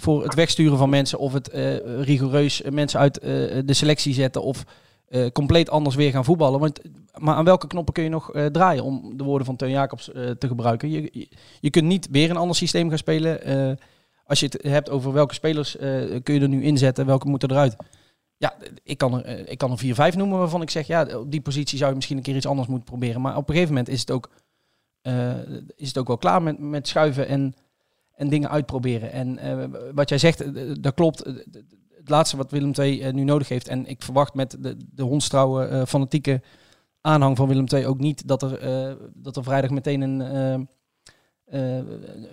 [0.00, 3.28] voor het wegsturen van mensen of het uh, rigoureus mensen uit uh,
[3.64, 4.64] de selectie zetten of
[5.32, 6.60] compleet anders weer gaan voetballen.
[6.60, 6.80] Want,
[7.18, 10.04] maar aan welke knoppen kun je nog draaien om de woorden van Teun Jacobs
[10.38, 10.90] te gebruiken?
[10.90, 11.28] Je,
[11.60, 13.40] je, kunt niet weer een ander systeem gaan spelen.
[14.24, 15.76] als je het hebt over welke spelers
[16.22, 17.76] kun je er nu inzetten, welke moeten eruit.
[18.36, 21.40] Ja, ik kan er, ik kan er 4-5 noemen waarvan ik zeg, ja, op die
[21.40, 23.20] positie zou je misschien een keer iets anders moeten proberen.
[23.20, 24.30] Maar op een gegeven moment is het ook
[25.76, 27.54] is het ook wel klaar met, met schuiven en,
[28.20, 29.12] en dingen uitproberen.
[29.12, 31.24] En uh, wat jij zegt, uh, dat klopt.
[31.96, 35.84] Het laatste wat Willem II nu nodig heeft, en ik verwacht met de, de hondstrouwe
[35.86, 36.42] fanatieke
[37.00, 40.20] aanhang van Willem II ook niet dat er, dat er vrijdag meteen een,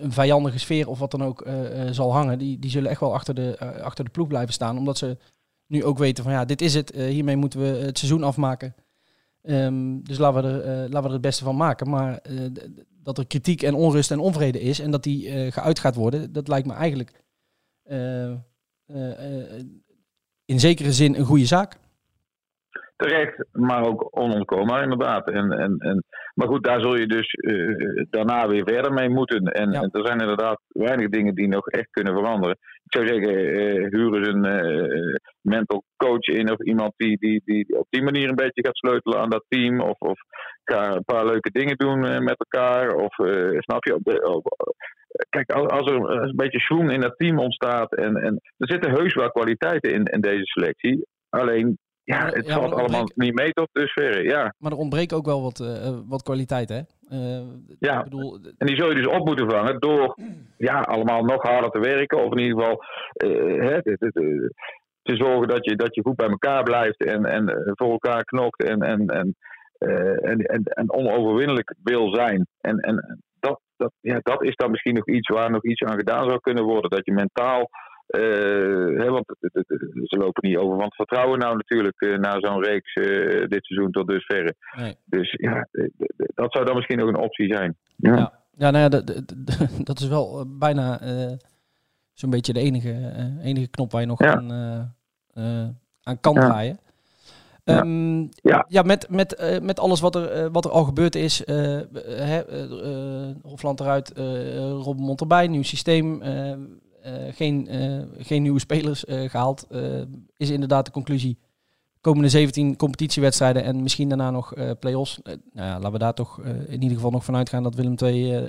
[0.01, 1.47] een vijandige sfeer of wat dan ook
[1.91, 2.39] zal hangen.
[2.39, 5.17] Die, die zullen echt wel achter de, achter de ploeg blijven staan, omdat ze
[5.67, 8.75] nu ook weten van ja, dit is het, hiermee moeten we het seizoen afmaken.
[9.43, 11.89] Um, dus laten we, er, uh, laten we er het beste van maken.
[11.89, 12.21] Maar
[13.07, 16.33] dat er kritiek en onrust en onvrede is en dat die uh, geuit gaat worden,
[16.33, 17.25] dat lijkt me eigenlijk
[20.45, 21.77] in zekere zin een goede zaak.
[22.95, 25.27] Terecht, maar ook onontkoombaar inderdaad.
[25.29, 26.03] En, en, en,
[26.37, 27.29] maar goed, daar zul je dus
[28.09, 29.43] daarna weer verder mee moeten.
[29.43, 33.33] En, en, er zijn inderdaad weinig dingen die nog echt kunnen veranderen ik zou zeggen,
[33.33, 38.03] uh, huren ze een uh, mental coach in of iemand die, die, die op die
[38.03, 39.81] manier een beetje gaat sleutelen aan dat team.
[39.81, 40.19] Of, of
[40.63, 42.95] ga een paar leuke dingen doen met elkaar.
[42.95, 43.13] Of
[43.57, 44.73] snap je, op
[45.29, 49.13] kijk, als er een beetje schoen in dat team ontstaat en, en er zitten heus
[49.13, 51.07] wel kwaliteiten in, in deze selectie.
[51.29, 51.77] Alleen
[52.13, 54.23] ja, het ja, valt allemaal niet mee tot dusver.
[54.23, 54.53] Ja.
[54.57, 56.81] Maar er ontbreekt ook wel wat, uh, wat kwaliteit, hè?
[57.11, 57.47] Uh,
[57.79, 58.39] ja, bedoel...
[58.57, 60.17] en die zul je dus op moeten vangen door
[60.57, 62.23] ja, allemaal nog harder te werken.
[62.23, 62.83] Of in ieder geval
[63.25, 63.81] uh, hè,
[65.03, 68.63] te, zorgen dat je, dat je goed bij elkaar blijft en, en voor elkaar knokt
[68.63, 69.35] en, en, en,
[70.21, 72.47] en, en, en onoverwinnelijk wil zijn.
[72.61, 75.97] En, en dat, dat, ja, dat is dan misschien nog iets waar nog iets aan
[75.97, 76.89] gedaan zou kunnen worden.
[76.89, 77.69] Dat je mentaal
[78.07, 79.25] hè, want
[80.03, 83.65] ze lopen niet over van het vertrouwen nou natuurlijk uh, na zo'n reeks uh, dit
[83.65, 84.55] seizoen tot dusverre.
[84.77, 84.95] Nee.
[85.05, 85.67] Dus ja,
[86.35, 87.75] dat zou dan misschien ook een optie zijn.
[87.95, 89.01] Ja, ja, ja nou ja,
[89.89, 90.99] dat is wel bijna
[92.13, 94.51] zo'n beetje de enige, enige knop waar je nog aan,
[96.03, 96.79] aan kan draaien.
[97.63, 97.79] Ja.
[97.79, 98.65] Um, ja.
[98.67, 101.43] ja, met, met, met alles wat er, wat er al gebeurd is.
[103.41, 104.11] Hofland eruit,
[104.83, 106.21] Rob Mont erbij, nieuw systeem.
[107.07, 109.67] Eh, geen, eh, geen nieuwe spelers eh, gehaald,
[110.37, 111.37] is inderdaad de conclusie.
[112.01, 115.19] Komende 17 competitiewedstrijden en misschien daarna nog play-offs.
[115.23, 118.47] nou ja, laten we daar toch in ieder geval nog vanuit gaan dat Willem II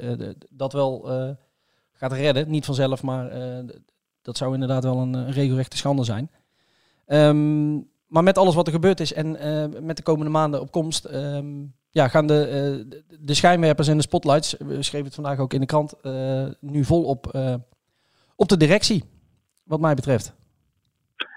[0.51, 1.09] dat wel
[1.93, 2.51] gaat redden.
[2.51, 3.31] Niet vanzelf, maar
[4.23, 6.31] dat zou inderdaad wel een, regelrechte schande zijn.
[7.07, 7.75] Ehm,
[8.07, 9.31] maar met alles wat er gebeurd is en
[9.85, 11.47] met de komende maanden op komst, ehm,
[11.91, 15.61] ja, gaan de, uh, de schijnwerpers en de spotlights, we schreven het vandaag ook in
[15.61, 15.95] de krant,
[16.61, 17.19] nu vol
[18.39, 19.05] op de directie,
[19.65, 20.37] wat mij betreft.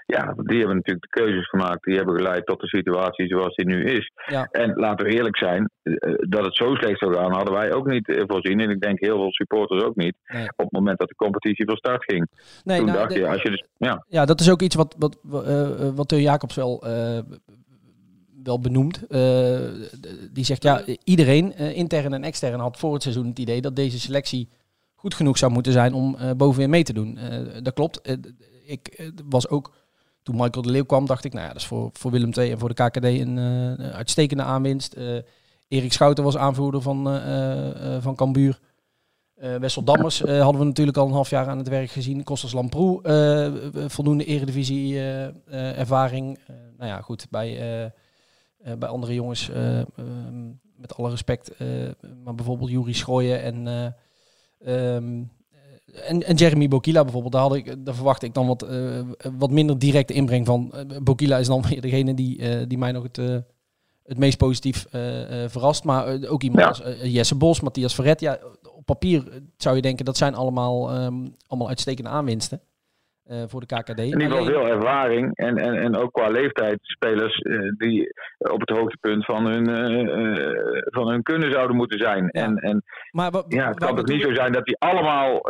[0.06, 1.84] Ja, die hebben natuurlijk de keuzes gemaakt.
[1.84, 4.12] Die hebben geleid tot de situatie zoals die nu is.
[4.26, 4.48] Ja.
[4.52, 7.88] En laten we eerlijk zijn, eh, dat het zo slecht zou gaan, hadden wij ook
[7.88, 8.60] niet eh, voorzien.
[8.60, 10.16] En ik denk heel veel supporters ook niet.
[10.32, 12.28] Op het moment dat de competitie van start ging.
[12.64, 14.06] Nee, Toen nou, dacht je, als je dus, ja.
[14.08, 17.20] ja, dat is ook iets wat, wat, uh, wat Teun Jacobs wel, uh,
[18.44, 19.06] wel benoemt.
[20.34, 24.00] die zegt, ja, iedereen, intern en extern, had voor het seizoen het idee dat deze
[24.00, 24.50] selectie
[25.02, 27.18] goed genoeg zou moeten zijn om uh, bovenin mee te doen.
[27.18, 28.10] Uh, dat klopt.
[28.10, 28.16] Uh,
[28.66, 29.74] ik was ook,
[30.24, 32.52] toen Michael de Leeuw kwam, dacht ik, nou ja, dat is voor, voor Willem II
[32.52, 33.38] en voor de KKD een
[33.78, 34.96] uitstekende aanwinst.
[35.68, 37.22] Erik Schouten was aanvoerder van,
[38.02, 38.60] van Cambuur.
[39.36, 42.24] Wessel Dammers hadden we natuurlijk al een half jaar aan het werk gezien.
[42.24, 43.02] Kostas Lamproe,
[43.88, 45.00] voldoende eredivisie
[45.50, 46.40] ervaring.
[46.78, 47.92] nou ja, goed, bij,
[48.78, 49.84] bij andere jongens, ehm,
[50.76, 51.52] met alle respect,
[52.24, 53.94] maar bijvoorbeeld Juri Schooien en...
[54.68, 55.32] Um,
[56.08, 59.02] en, en, Jeremy Bokila bijvoorbeeld, daar, had ik, daar verwacht ik dan wat, uh,
[59.38, 60.74] wat minder directe inbreng van.
[60.76, 63.18] Uh, Bokila is dan weer degene die, uh, die mij nog het,
[64.04, 64.86] het meest positief
[65.48, 65.84] verrast.
[65.84, 68.20] Maar ook iemand als Jesse Bos, Matthias Verret.
[68.20, 68.40] Ja,
[68.76, 72.62] op papier zou je denken dat zijn allemaal, um, allemaal uitstekende aanwinsten.
[73.32, 74.00] Eh, voor de KKD.
[74.00, 78.60] In ieder geval veel ervaring en, en, en ook qua leeftijd spelers eh, die op
[78.60, 82.30] het hoogtepunt van hun, eh, van hun kunnen zouden moeten zijn.
[82.32, 82.44] Ja.
[82.44, 85.42] En, en maar wa- ja, het kan toch niet zo zijn dat die allemaal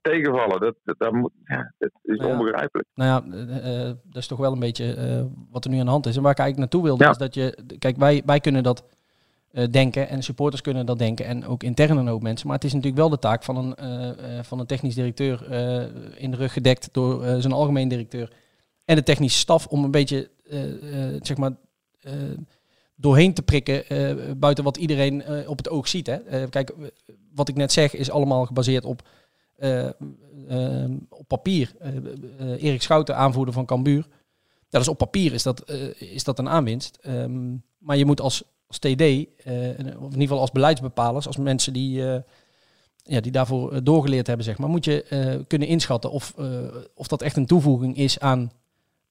[0.00, 0.60] tegenvallen.
[0.60, 2.36] Dat, dat, dat moet, ja, dat is Nou ja.
[2.38, 2.88] onbegrijpelijk.
[2.94, 3.36] Nou ja,
[4.02, 4.86] dat is toch wel een beetje
[5.50, 6.16] wat er nu aan de hand is.
[6.16, 7.10] En waar ik eigenlijk naartoe wilde, Ja.
[7.10, 7.76] is dat je...
[7.78, 9.01] Kijk, wij, wij kunnen dat
[9.52, 11.26] eh, denken en supporters kunnen dat denken.
[11.26, 12.46] En ook intern een mensen.
[12.46, 15.52] Maar het is natuurlijk wel de taak van een, eh, eh, van een technisch directeur
[16.16, 18.32] in de rug gedekt door zijn algemeen directeur
[18.84, 20.30] en de technische staf om een beetje,
[21.22, 21.52] zeg maar...
[22.94, 23.84] doorheen te prikken
[24.38, 26.06] buiten wat iedereen op het oog ziet.
[26.06, 26.48] Hè?
[26.48, 26.74] Kijk,
[27.34, 29.08] wat ik net zeg is allemaal gebaseerd op,
[31.08, 31.72] op papier.
[32.38, 34.06] Erik Schouten, aanvoerder van Cambuur.
[34.68, 36.98] Dat is op papier is dat, is dat een aanwinst.
[37.02, 41.36] Ehm, maar je moet als, als TD, eh, of in ieder geval als beleidsbepalers, als
[41.36, 42.20] mensen die, eh,
[43.02, 46.46] ja, die daarvoor eh, doorgeleerd hebben, zeg maar, moet je eh, kunnen inschatten of, eh,
[46.94, 48.50] of dat echt een toevoeging is aan,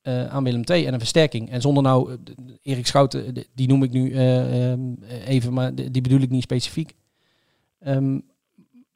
[0.02, 1.50] eh, aan Willem II en een versterking.
[1.50, 2.18] En zonder nou, eh,
[2.62, 4.82] Erik Schouten, die noem ik nu eh, ehm,
[5.26, 6.96] even, maar die bedoel ik niet specifiek.
[7.80, 8.20] Ehm,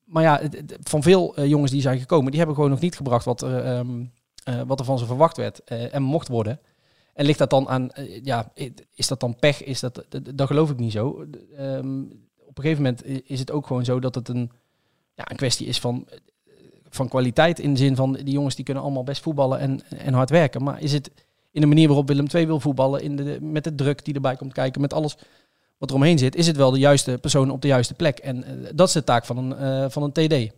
[0.05, 0.41] maar ja,
[0.83, 3.63] van veel eh, jongens die zijn gekomen, die hebben gewoon nog niet gebracht wat er,
[3.63, 4.03] ehm,
[4.43, 6.59] eh, wat er van ze verwacht werd eh, en mocht worden.
[7.15, 8.51] En ligt dat dan aan, eh, ja,
[8.93, 9.63] is dat dan pech?
[9.63, 11.25] Is dat, dat geloof ik niet zo.
[11.57, 12.01] Ehm,
[12.45, 14.51] op een gegeven moment is het ook gewoon zo dat het een,
[15.13, 16.17] ja, een kwestie is van, eh,
[16.89, 17.59] van kwaliteit.
[17.59, 20.63] In de zin van, die jongens die kunnen allemaal best voetballen en, en hard werken.
[20.63, 21.11] Maar is het
[21.51, 24.35] in de manier waarop Willem II wil voetballen, in de, met de druk die erbij
[24.35, 25.17] komt kijken, met alles
[25.77, 28.17] wat er omheen zit, is het wel de juiste persoon op de juiste plek.
[28.17, 30.53] En eh, dat is de taak van een, eh, van een TD.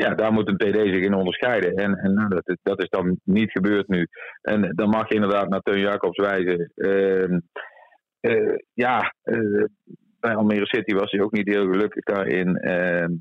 [0.00, 1.74] Ja, daar moet een TD zich in onderscheiden.
[1.74, 4.06] En, en nou, dat, is- dat is dan niet gebeurd nu.
[4.42, 6.72] En dan mag je inderdaad naar Teun Jacobs wijzen.
[6.74, 7.38] Ehm,
[8.20, 9.64] eh, ja, eh,
[10.20, 12.56] bij Almere City was hij ook niet heel gelukkig daarin.
[12.56, 13.12] Ehm,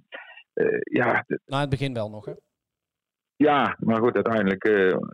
[0.54, 2.34] eh, ja, Na het begin wel nog, hè?
[3.36, 4.64] ja, maar goed, uiteindelijk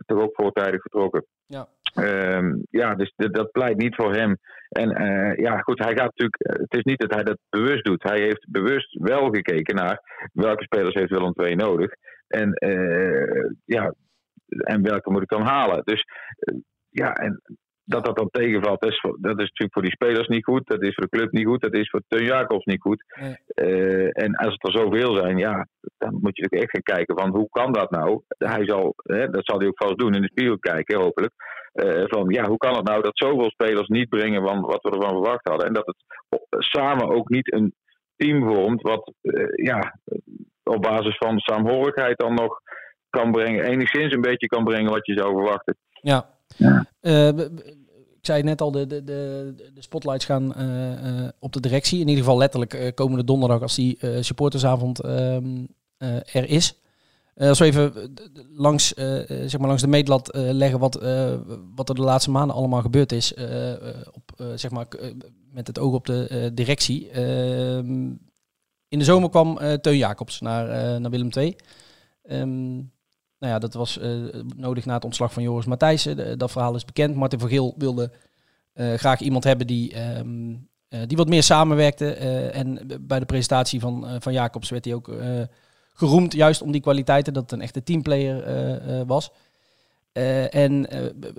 [0.06, 1.26] toch ook voortijdig vertrokken.
[1.46, 1.68] Ja.
[1.96, 4.38] Ehm, ja, dus dat pleit niet voor hem.
[4.68, 6.36] En eh, ja, goed, hij gaat natuurlijk.
[6.36, 8.02] eh, Het is niet dat hij dat bewust doet.
[8.02, 11.90] Hij heeft bewust wel gekeken naar welke spelers heeft Willem II nodig.
[12.28, 13.94] En eh, ja,
[14.46, 15.82] en welke moet ik dan halen.
[15.84, 16.04] Dus
[16.88, 17.42] ja, en
[17.88, 20.66] dat dat dan tegenvalt, dat is, dat is natuurlijk voor die spelers niet goed.
[20.66, 21.60] Dat is voor de club niet goed.
[21.60, 23.04] Dat is voor Teun Jacobs niet goed.
[23.20, 23.36] Nee.
[23.46, 25.66] Eh, en als het er zoveel zijn, ja,
[25.98, 28.22] dan moet je natuurlijk echt gaan kijken van hoe kan dat nou?
[28.38, 31.32] Hij zal, hè, dat zal hij ook vast doen, in de spiegel kijken, hopelijk.
[31.72, 34.90] Eh, van ja, hoe kan het nou dat zoveel spelers niet brengen van wat we
[34.90, 35.66] ervan verwacht hadden?
[35.66, 35.96] En dat het
[36.58, 37.74] samen ook niet een
[38.16, 39.98] team vormt wat eh, ja,
[40.62, 42.60] op basis van saamhorigheid dan nog
[43.10, 45.76] kan brengen, enigszins een beetje kan brengen wat je zou verwachten.
[45.90, 46.35] Ja.
[47.00, 47.28] Eh,
[48.26, 52.00] ik zei net al, de, de, de, spotlights gaan eh, eh, op de directie.
[52.00, 55.64] In ieder geval letterlijk komende donderdag als die supportersavond ehm,
[55.96, 56.80] eh, er is.
[57.36, 58.14] Als we even
[58.56, 58.88] langs,
[59.26, 60.94] zeg maar langs de meetlat leggen wat,
[61.74, 63.34] wat er de laatste maanden allemaal gebeurd is.
[64.12, 64.86] op, zeg maar,
[65.52, 67.10] met het oog op de directie.
[67.10, 68.10] Ehm,
[68.88, 71.56] in de zomer kwam Teun Jacobs naar, naar Willem II.
[72.22, 72.78] Ehm,
[73.38, 74.10] nou ja, dat was eh,
[74.56, 76.38] nodig na het ontslag van Joris Matthijssen.
[76.38, 77.14] Dat verhaal is bekend.
[77.14, 78.12] Martin van Geel wilde
[78.72, 80.54] eh, graag iemand hebben die, ehm,
[80.88, 82.12] eh, die wat meer samenwerkte.
[82.52, 85.10] en bij de presentatie van, van Jacobs werd hij ook
[85.94, 89.30] geroemd, juist om die kwaliteiten, dat het een echte teamplayer was.
[90.50, 90.86] En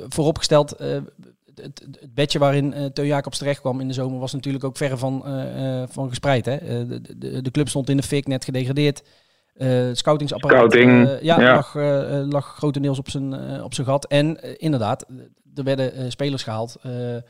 [0.10, 1.10] vooropgesteld, het,
[1.56, 5.24] het- bedje waarin Teun Jacobs terecht kwam in de zomer was natuurlijk ook verre van,
[5.90, 6.46] van gespreid.
[6.46, 6.88] Hè?
[6.88, 9.04] De, de, de club stond in de fik, net gedegradeerd.
[9.58, 11.54] Het scoutingsapparaat Scouting, eh, ja, ja.
[11.54, 14.06] Lag, eh, lag grotendeels op zijn, op zijn gat.
[14.06, 15.06] En inderdaad,
[15.56, 17.22] er werden spelers gehaald eh, eh,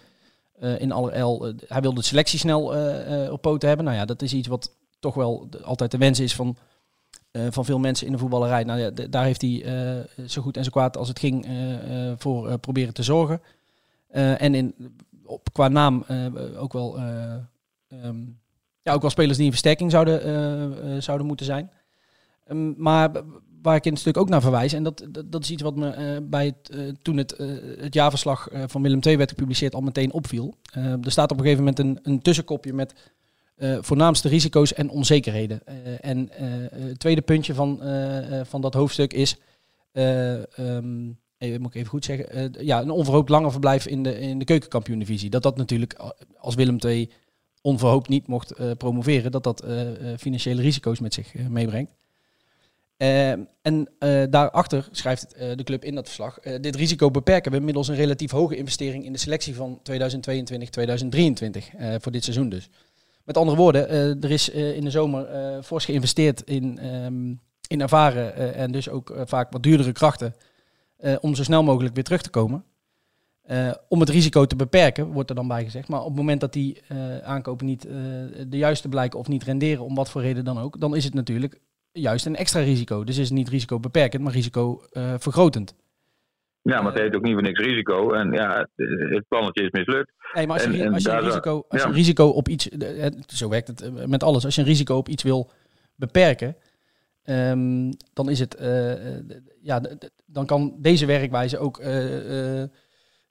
[0.78, 1.54] in allerijl.
[1.68, 2.76] Hij wilde de selectie snel
[3.32, 3.86] op poten hebben.
[3.86, 6.58] Nou ja, dat is iets wat toch wel altijd de wens is van,
[7.50, 8.64] van veel mensen in de voetballerij.
[8.64, 9.66] Nou ja, daar heeft hij
[10.28, 11.48] zo goed en zo kwaad als het ging
[12.18, 13.42] voor proberen te zorgen.
[14.12, 14.76] En in,
[15.26, 16.06] op, qua naam
[16.58, 16.98] ook wel...
[16.98, 18.18] eh, ehm,
[18.82, 21.72] ja, ook wel spelers die in versterking zouden, zouden moeten zijn.
[22.48, 23.12] Ehm, maar
[23.62, 25.90] waar ik in het stuk ook naar verwijs, en dat, dat, is iets wat me
[25.90, 29.82] eh, bij het, eh, toen het, eh, het jaarverslag van Willem II werd gepubliceerd al
[29.82, 30.56] meteen opviel.
[30.72, 32.94] Eh, er staat op een gegeven moment een, een tussenkopje met
[33.82, 35.62] voornaamste risico's en onzekerheden.
[36.02, 37.82] En het tweede puntje van,
[38.44, 39.38] van dat hoofdstuk is,
[39.92, 44.20] eh, ehm, even, moet ik even goed zeggen, ja, een onverhoopt langer verblijf in de,
[44.20, 45.30] in de keukenkampioen-divisie.
[45.30, 47.12] Dat dat natuurlijk als Willem II
[47.62, 49.66] onverhoopt niet mocht promoveren, dat dat
[50.18, 51.92] financiële risico's met zich meebrengt.
[52.98, 53.32] Eh,
[53.62, 57.60] en eh, daarachter schrijft eh, de club in dat verslag, eh, dit risico beperken we
[57.60, 62.70] middels een relatief hoge investering in de selectie van 2022-2023, eh, voor dit seizoen dus.
[63.24, 63.90] Met andere woorden,
[64.22, 65.28] er is in de zomer
[65.64, 67.34] fors geïnvesteerd in, ehm,
[67.68, 70.36] in ervaren en dus ook vaak wat duurdere krachten
[71.22, 72.64] om zo snel mogelijk weer terug te komen.
[73.90, 75.88] Om het risico te beperken, wordt er dan bij gezegd.
[75.88, 76.82] Maar op het moment dat die
[77.24, 77.82] aankopen niet
[78.48, 81.14] de juiste blijken of niet renderen, om wat voor reden dan ook, dan is het
[81.14, 81.60] natuurlijk
[82.00, 83.04] juist een extra risico.
[83.04, 85.76] Dus is het niet risico beperkend, maar risico eh, vergrotend.
[86.62, 88.12] Ja, maar het heet ook niet voor niks risico.
[88.14, 90.12] En ja, het- plannetje is mislukt.
[90.34, 91.86] Nee, maar als je, En- als je een risico, als je ja.
[91.86, 92.68] een risico op iets,
[93.28, 95.52] zo werkt het eh, met alles, als je een risico op iets wil
[95.96, 96.56] beperken,
[97.24, 99.24] ehm, dan is het, eh, eh,
[99.62, 99.82] ja,
[100.26, 101.80] dan kan deze werkwijze ook,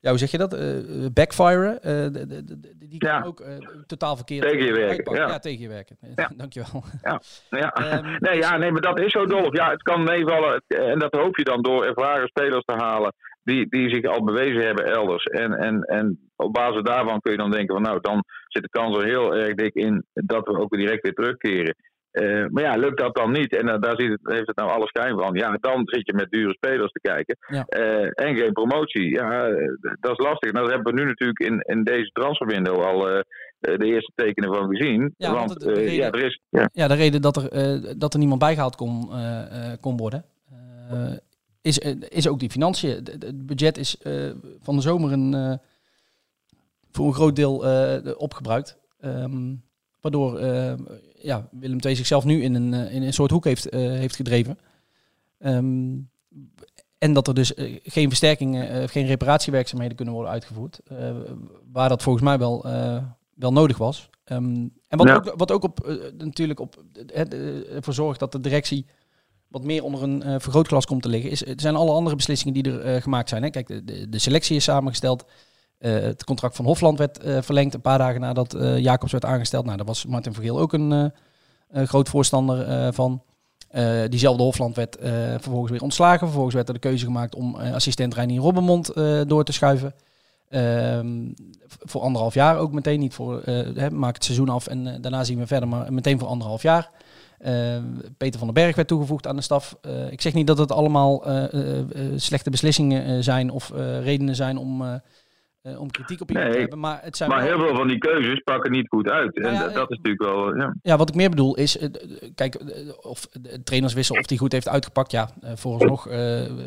[0.01, 1.83] ja, hoe zeg je dat, Eh, eh, backfiren.
[1.83, 2.07] Eh,
[2.79, 3.23] die kan Ja.
[3.25, 3.43] ook
[3.87, 5.27] totaal verkeerd Tegen je werken, uitpakken.
[5.29, 5.39] ja.
[5.39, 5.97] tegen je werken.
[6.15, 6.31] Ja.
[6.37, 6.85] Dankjewel.
[7.03, 7.21] Ja.
[7.73, 9.55] Ehm, nee, ja, nee, maar dat is zo dol.
[9.55, 10.63] Ja, het kan meevallen.
[10.67, 13.13] En dat hoop je dan door ervaren spelers te halen.
[13.43, 15.25] Die, die zich al bewezen hebben elders.
[15.25, 18.69] En, en, en op basis daarvan kun je dan denken van nou, dan zit de
[18.69, 21.77] kans er heel erg dik in dat we ook weer direct weer terugkeren.
[22.17, 23.57] Eh, maar ja, lukt dat dan niet?
[23.57, 25.35] En eh, daar ziet het, heeft het nou alle schijn van.
[25.35, 27.37] Ja, dan zit je met dure spelers te kijken.
[27.47, 27.65] Ja.
[27.65, 29.11] Eh, en geen promotie.
[29.11, 29.49] Ja,
[30.01, 30.53] dat is lastig.
[30.53, 33.21] Nou, dat hebben we nu natuurlijk in, in deze transferwindow al eh,
[33.59, 35.15] de eerste tekenen van gezien.
[35.17, 36.41] Ja, want de eh, reden- ja, er is.
[36.49, 36.69] Ja.
[36.73, 40.25] Ja, de reden dat er, eh, dat er niemand bijgehaald kon, eh, eh, kon worden,
[40.91, 41.13] eh,
[41.63, 42.91] is, is ook die financiën.
[42.91, 44.13] Het- budget is eh,
[44.61, 45.53] van de zomer een, eh,
[46.91, 48.79] voor een groot deel eh, de- opgebruikt.
[49.01, 49.55] Ehm,
[50.01, 50.73] waardoor eh,
[51.27, 54.17] ja, Willem II zichzelf nu in een, eh, in een soort hoek heeft, eh, heeft
[54.17, 54.59] gedreven.
[55.39, 55.95] Ehm,
[56.99, 60.81] en dat er dus eh, geen versterkingen, eh, geen reparatiewerkzaamheden kunnen worden uitgevoerd.
[61.73, 62.65] waar dat volgens mij wel,
[63.35, 64.11] wel nodig was.
[64.25, 65.15] Ehm, en wat, Ja.
[65.15, 66.83] ook, wat ook op, natuurlijk op,
[67.75, 68.87] ervoor zorgt dat de directie
[69.49, 73.03] wat meer onder een vergrootglas komt te liggen, is, zijn alle andere beslissingen die er
[73.03, 73.43] gemaakt zijn.
[73.43, 73.51] Hè.
[73.51, 75.25] Kijk, de, de selectie is samengesteld.
[75.79, 79.25] Eh, het contract van Hofland werd eh, verlengd een paar dagen nadat eh, Jacobs werd
[79.25, 79.65] aangesteld.
[79.65, 81.13] Nou, daar was Martin Vergeel ook een
[81.71, 83.23] groot voorstander van.
[84.09, 84.97] Diezelfde Hofland werd
[85.41, 86.27] vervolgens weer ontslagen.
[86.27, 88.93] Vervolgens werd er de keuze gemaakt om eh, assistent Reinier Robbenmond
[89.29, 89.95] door te schuiven.
[90.49, 91.33] Ehm,
[91.67, 93.01] voor anderhalf jaar ook meteen.
[93.01, 93.43] Niet voor,
[93.75, 95.69] hè, maak het seizoen af en daarna zien we verder.
[95.69, 96.91] Maar meteen voor anderhalf jaar.
[97.39, 97.77] Eh,
[98.17, 99.77] Peter van den Berg werd toegevoegd aan de staf.
[100.11, 101.25] Ik zeg niet dat het allemaal
[102.17, 103.73] slechte beslissingen zijn of
[104.03, 105.01] redenen zijn om,
[105.67, 106.79] eh, eh, om kritiek op iemand te Nee, hebben.
[106.81, 109.35] Maar het zijn Maar wel- heel veel van die keuzes pakken niet goed uit.
[109.35, 110.57] Nou en ja, dat- dat is natuurlijk wel.
[110.57, 110.75] Ja.
[110.83, 111.89] Ja, wat ik meer bedoel is, eh,
[112.35, 115.11] kijk, eh, of de trainerswissel, of die goed heeft uitgepakt.
[115.11, 116.17] Ja, eh, vooralsnog eh,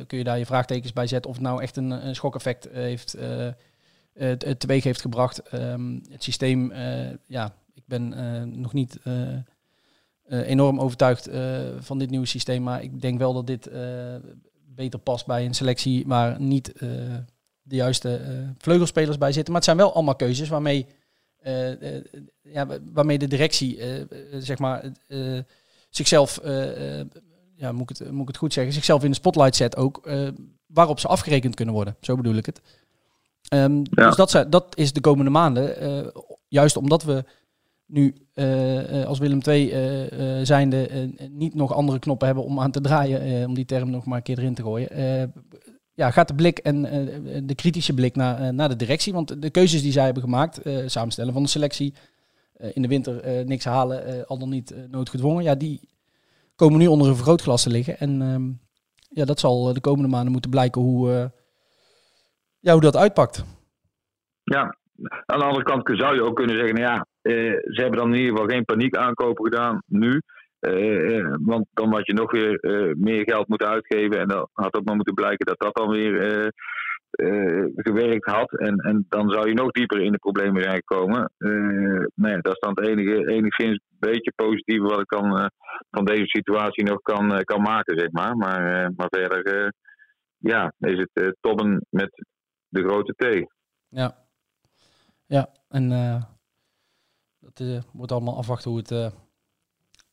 [0.07, 1.29] kun je daar je vraagtekens bij zetten.
[1.31, 3.53] Of het nou echt een, een schokeffect heeft, eh, eh,
[4.57, 5.39] teweeg heeft gebracht.
[5.49, 11.59] Ehm, het systeem, eh, ja, ik ben eh, nog niet eh, eh, enorm overtuigd eh,
[11.79, 12.63] van dit nieuwe systeem.
[12.63, 13.81] Maar ik denk wel dat dit eh,
[14.75, 16.89] beter past bij een selectie waar niet eh,
[17.69, 19.53] de juiste eh, vleugelspelers bij zitten.
[19.53, 20.85] Maar het zijn wel allemaal keuzes waarmee
[21.39, 22.03] eh, eh,
[22.41, 23.79] ja, wa- waarmee de directie
[24.39, 24.91] zeg maar,
[25.89, 26.39] zichzelf,
[27.55, 30.09] ja, moet, ik het, moet ik het goed zeggen, zichzelf in de spotlight zet ook,
[30.65, 31.95] waarop ze afgerekend kunnen worden.
[32.01, 32.61] Zo bedoel ik het.
[33.47, 34.05] Ehm, Ja.
[34.07, 36.11] Dus dat, zijn, dat is de komende maanden,
[36.47, 37.23] juist omdat we
[37.85, 38.15] nu
[39.05, 43.47] als Willem II eh, eh, zijnde niet nog andere knoppen hebben om aan te draaien,
[43.47, 44.89] om die term nog maar een keer erin te gooien.
[45.99, 49.13] Ja, gaat de blik en eh, de kritische blik naar, eh, naar de directie.
[49.13, 51.93] Want de keuzes die zij hebben gemaakt, eh, samenstellen van de selectie,
[52.73, 55.79] in de winter niks halen, al dan niet noodgedwongen, ja, die
[56.55, 57.99] komen nu onder een vergrootglas te liggen.
[57.99, 58.43] En ehm,
[59.09, 61.31] ja, dat zal de komende maanden moeten blijken hoe,
[62.59, 63.45] ja, hoe dat uitpakt.
[64.43, 64.77] ja.
[65.25, 67.05] Aan de andere kant zou je ook kunnen zeggen: nou ja,
[67.73, 70.21] ze hebben dan in ieder geval geen paniek aankopen gedaan nu.
[70.59, 74.19] Eh, eh, want dan had je nog weer eh, meer geld moeten uitgeven.
[74.19, 76.53] En dan had ook maar moeten blijken dat dat dan weer
[77.75, 78.51] gewerkt had.
[78.59, 81.31] En, en dan zou je nog dieper in de problemen zijn gekomen.
[82.15, 85.51] Nou ja, dat is dan het enige, enigszins beetje positieve wat ik dan
[85.91, 88.37] van deze situatie nog kan, kan maken, zeg maar.
[88.37, 89.73] Maar, maar verder
[90.37, 92.23] ja, is het tobben met
[92.67, 93.51] de grote T.
[93.87, 94.15] Ja,
[95.25, 95.89] ja en
[97.39, 99.13] dat wordt allemaal afwachten hoe het,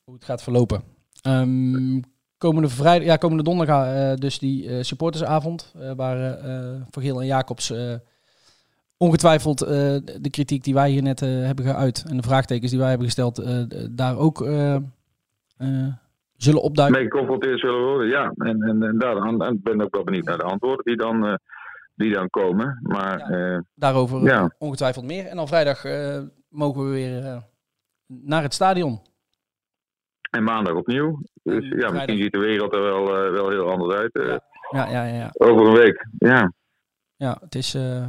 [0.07, 0.83] hoe het gaat verlopen.
[1.23, 2.01] Ehm,
[2.39, 7.27] komende, vrijdag, ja, komende donderdag eh, dus die eh, supportersavond, eh, waar eh Vergeel en
[7.27, 7.73] Jacobs
[8.99, 13.07] ongetwijfeld de kritiek die wij hier net hebben geuit en de vraagtekens die wij hebben
[13.07, 13.47] gesteld,
[13.91, 14.39] daar ook
[16.37, 16.99] zullen opduiken.
[17.01, 18.09] mee geconfronteerd zullen worden.
[18.09, 20.97] Ja, en, en, en daar en ik ben ook wel benieuwd naar de antwoorden die
[20.97, 21.39] dan,
[21.95, 22.79] die dan komen.
[22.83, 23.65] Maar Ja.
[23.75, 24.51] Daarover Ja.
[24.59, 25.27] ongetwijfeld meer.
[25.27, 25.85] En dan vrijdag
[26.49, 27.43] mogen we weer
[28.07, 29.01] naar het stadion.
[30.37, 31.21] En maandag opnieuw.
[31.43, 31.93] Dus En ja, vrijdag.
[31.93, 34.15] misschien ziet de wereld er wel, eh, wel heel anders uit.
[34.15, 34.37] eh,
[34.71, 34.91] Ja.
[34.91, 35.31] Ja, ja.
[35.33, 36.07] Over een week.
[36.19, 36.53] Ja,
[37.17, 37.75] ja het is...
[37.75, 38.07] eh,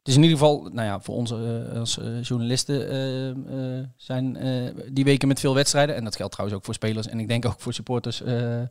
[0.00, 3.30] Het is in ieder geval, nou ja, voor ons eh, als eh, journalisten eh,
[3.78, 5.94] eh, zijn eh, die weken met veel wedstrijden.
[5.96, 8.22] En dat geldt trouwens ook voor spelers en ik denk ook voor supporters.
[8.22, 8.68] eh, eh,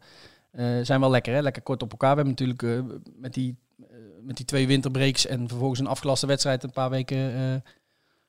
[0.86, 1.42] zijn wel lekker, hè?
[1.42, 2.16] Lekker kort op elkaar.
[2.16, 3.86] We hebben natuurlijk eh, met, die, eh,
[4.22, 7.72] met die twee winterbreaks en vervolgens een afgelaste wedstrijd een paar weken eh,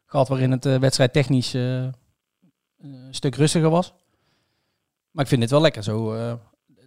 [0.07, 1.83] gehad waarin het eh, wedstrijd technisch eh,
[2.81, 3.95] een stuk rustiger was.
[5.13, 6.35] Maar ik vind dit wel lekker, zo eh,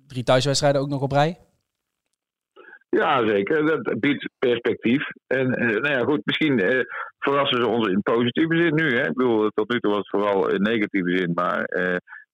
[0.08, 1.38] drie thuiswedstrijden ook nog op rij.
[2.90, 3.66] Ja, zeker.
[3.66, 5.08] Dat biedt perspectief.
[5.28, 6.80] En eh, nou ja, goed, misschien eh,
[7.20, 8.98] verrassen ze ons in positieve zin nu.
[8.98, 9.08] Hè?
[9.08, 11.32] Ik bedoel, tot nu toe was het vooral in negatieve zin.
[11.34, 11.64] Maar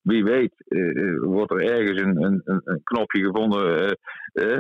[0.02, 3.80] wie weet, eh, wordt er ergens een, een, een- knopje gevonden.
[3.80, 3.91] eh,
[4.34, 4.60] eh,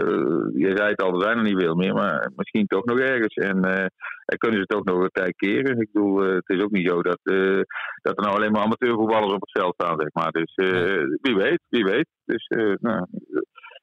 [0.55, 3.33] je zei het al, er zijn er niet veel meer, maar misschien toch nog ergens.
[3.35, 3.85] En eh,
[4.25, 5.79] en kunnen ze het ook nog een tijd keren.
[5.81, 7.61] Ik bedoel, eh, het is ook niet zo dat, eh,
[8.01, 10.31] dat er nou alleen maar amateurvoetballers op het veld staan, zeg maar.
[10.31, 12.07] Dus eh, wie weet, wie weet.
[12.25, 13.05] Dus eh, nou,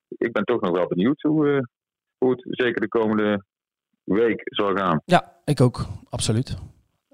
[0.08, 1.58] ik ben toch nog wel benieuwd hoe, eh,
[2.18, 3.42] hoe het zeker de komende
[4.04, 5.00] week zal gaan.
[5.04, 6.56] Ja, ik ook, absoluut.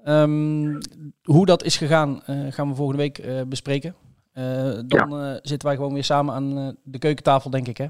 [0.03, 0.79] Ehm,
[1.23, 3.95] hoe dat is gegaan, eh, gaan we volgende week eh, bespreken.
[4.33, 7.85] Eh, dan eh, zitten wij gewoon weer samen aan eh, de keukentafel, denk ik, hè?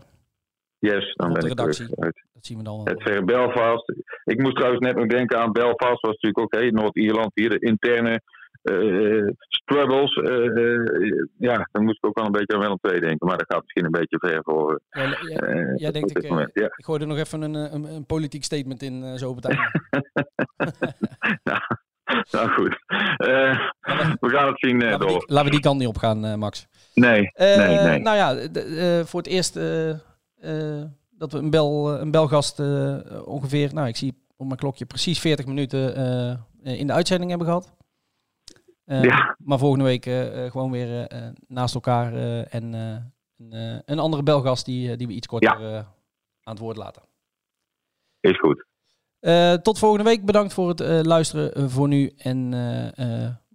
[0.80, 2.86] Yes, dan ben ik terug uit Dat zien we dan wel.
[2.86, 3.94] het verre Belfast.
[4.24, 7.60] Ik moest trouwens net nog denken aan Belfast, was natuurlijk ook hey, Noord-Ierland hier, de
[7.60, 8.22] interne
[9.38, 10.14] struggles.
[11.38, 13.62] ja, dan moest ik ook wel een beetje aan Willem II denken, maar dat gaat
[13.62, 14.80] misschien een beetje ver voor.
[14.90, 16.24] Ja, ja, ja, dit ik,
[16.54, 16.66] Ja.
[16.66, 19.72] ik gooi er nog even een, een, een politiek statement in, zo op het einde.
[22.32, 22.84] Nou goed,
[23.18, 23.70] Eh,
[24.20, 25.20] we gaan het zien eh, Laten we, door.
[25.20, 26.68] die, laten we die kant niet op gaan, eh, Max.
[26.94, 28.00] Nee, Eh, nee, nee.
[28.00, 28.36] Nou ja,
[29.06, 29.54] voor het eerst
[31.18, 32.60] dat we een, bel, een belgast
[33.26, 35.96] ongeveer, nou ik zie op mijn klokje precies 40 minuten
[36.64, 37.74] in de uitzending hebben gehad.
[38.86, 39.36] Eh, Ja.
[39.38, 40.04] Maar volgende week
[40.52, 41.08] gewoon weer
[41.48, 42.14] naast elkaar
[42.44, 45.76] en een, een andere belgast die, die we iets korter eh,
[46.44, 47.02] aan het woord laten.
[48.20, 48.66] Is goed.
[49.64, 50.26] Tot volgende week.
[50.26, 52.14] Bedankt voor het luisteren voor nu.
[52.18, 52.54] En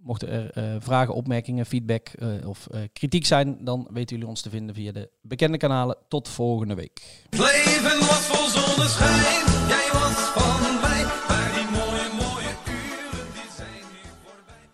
[0.09, 4.40] mochten er eh, vragen, opmerkingen, feedback eh, of eh, kritiek zijn, dan weten jullie ons
[4.40, 5.96] te vinden via de bekende kanalen.
[6.09, 7.00] Tot volgende week.
[7.30, 13.82] Leven was vol zonneschijn, jij was van mij, maar die mooie, mooie uren die zijn
[13.92, 14.68] nu voorbij.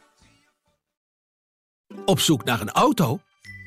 [2.04, 3.18] Op zoek naar een auto?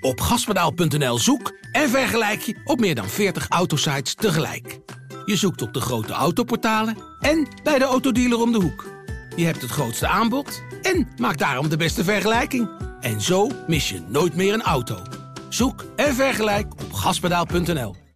[0.02, 4.80] Op gaspedaal.nl zoek en vergelijk je op meer dan 40 autosites tegelijk.
[5.26, 8.96] Je zoekt op de grote autoportalen en bij de autodealer om de hoek.
[9.36, 10.62] Je hebt het grootste aanbod
[10.94, 12.70] en maakt daarom de beste vergelijking.
[13.00, 15.02] En zo mis je nooit meer een auto.
[15.50, 18.07] Zoek en vergelijk op gaspedaal.nl.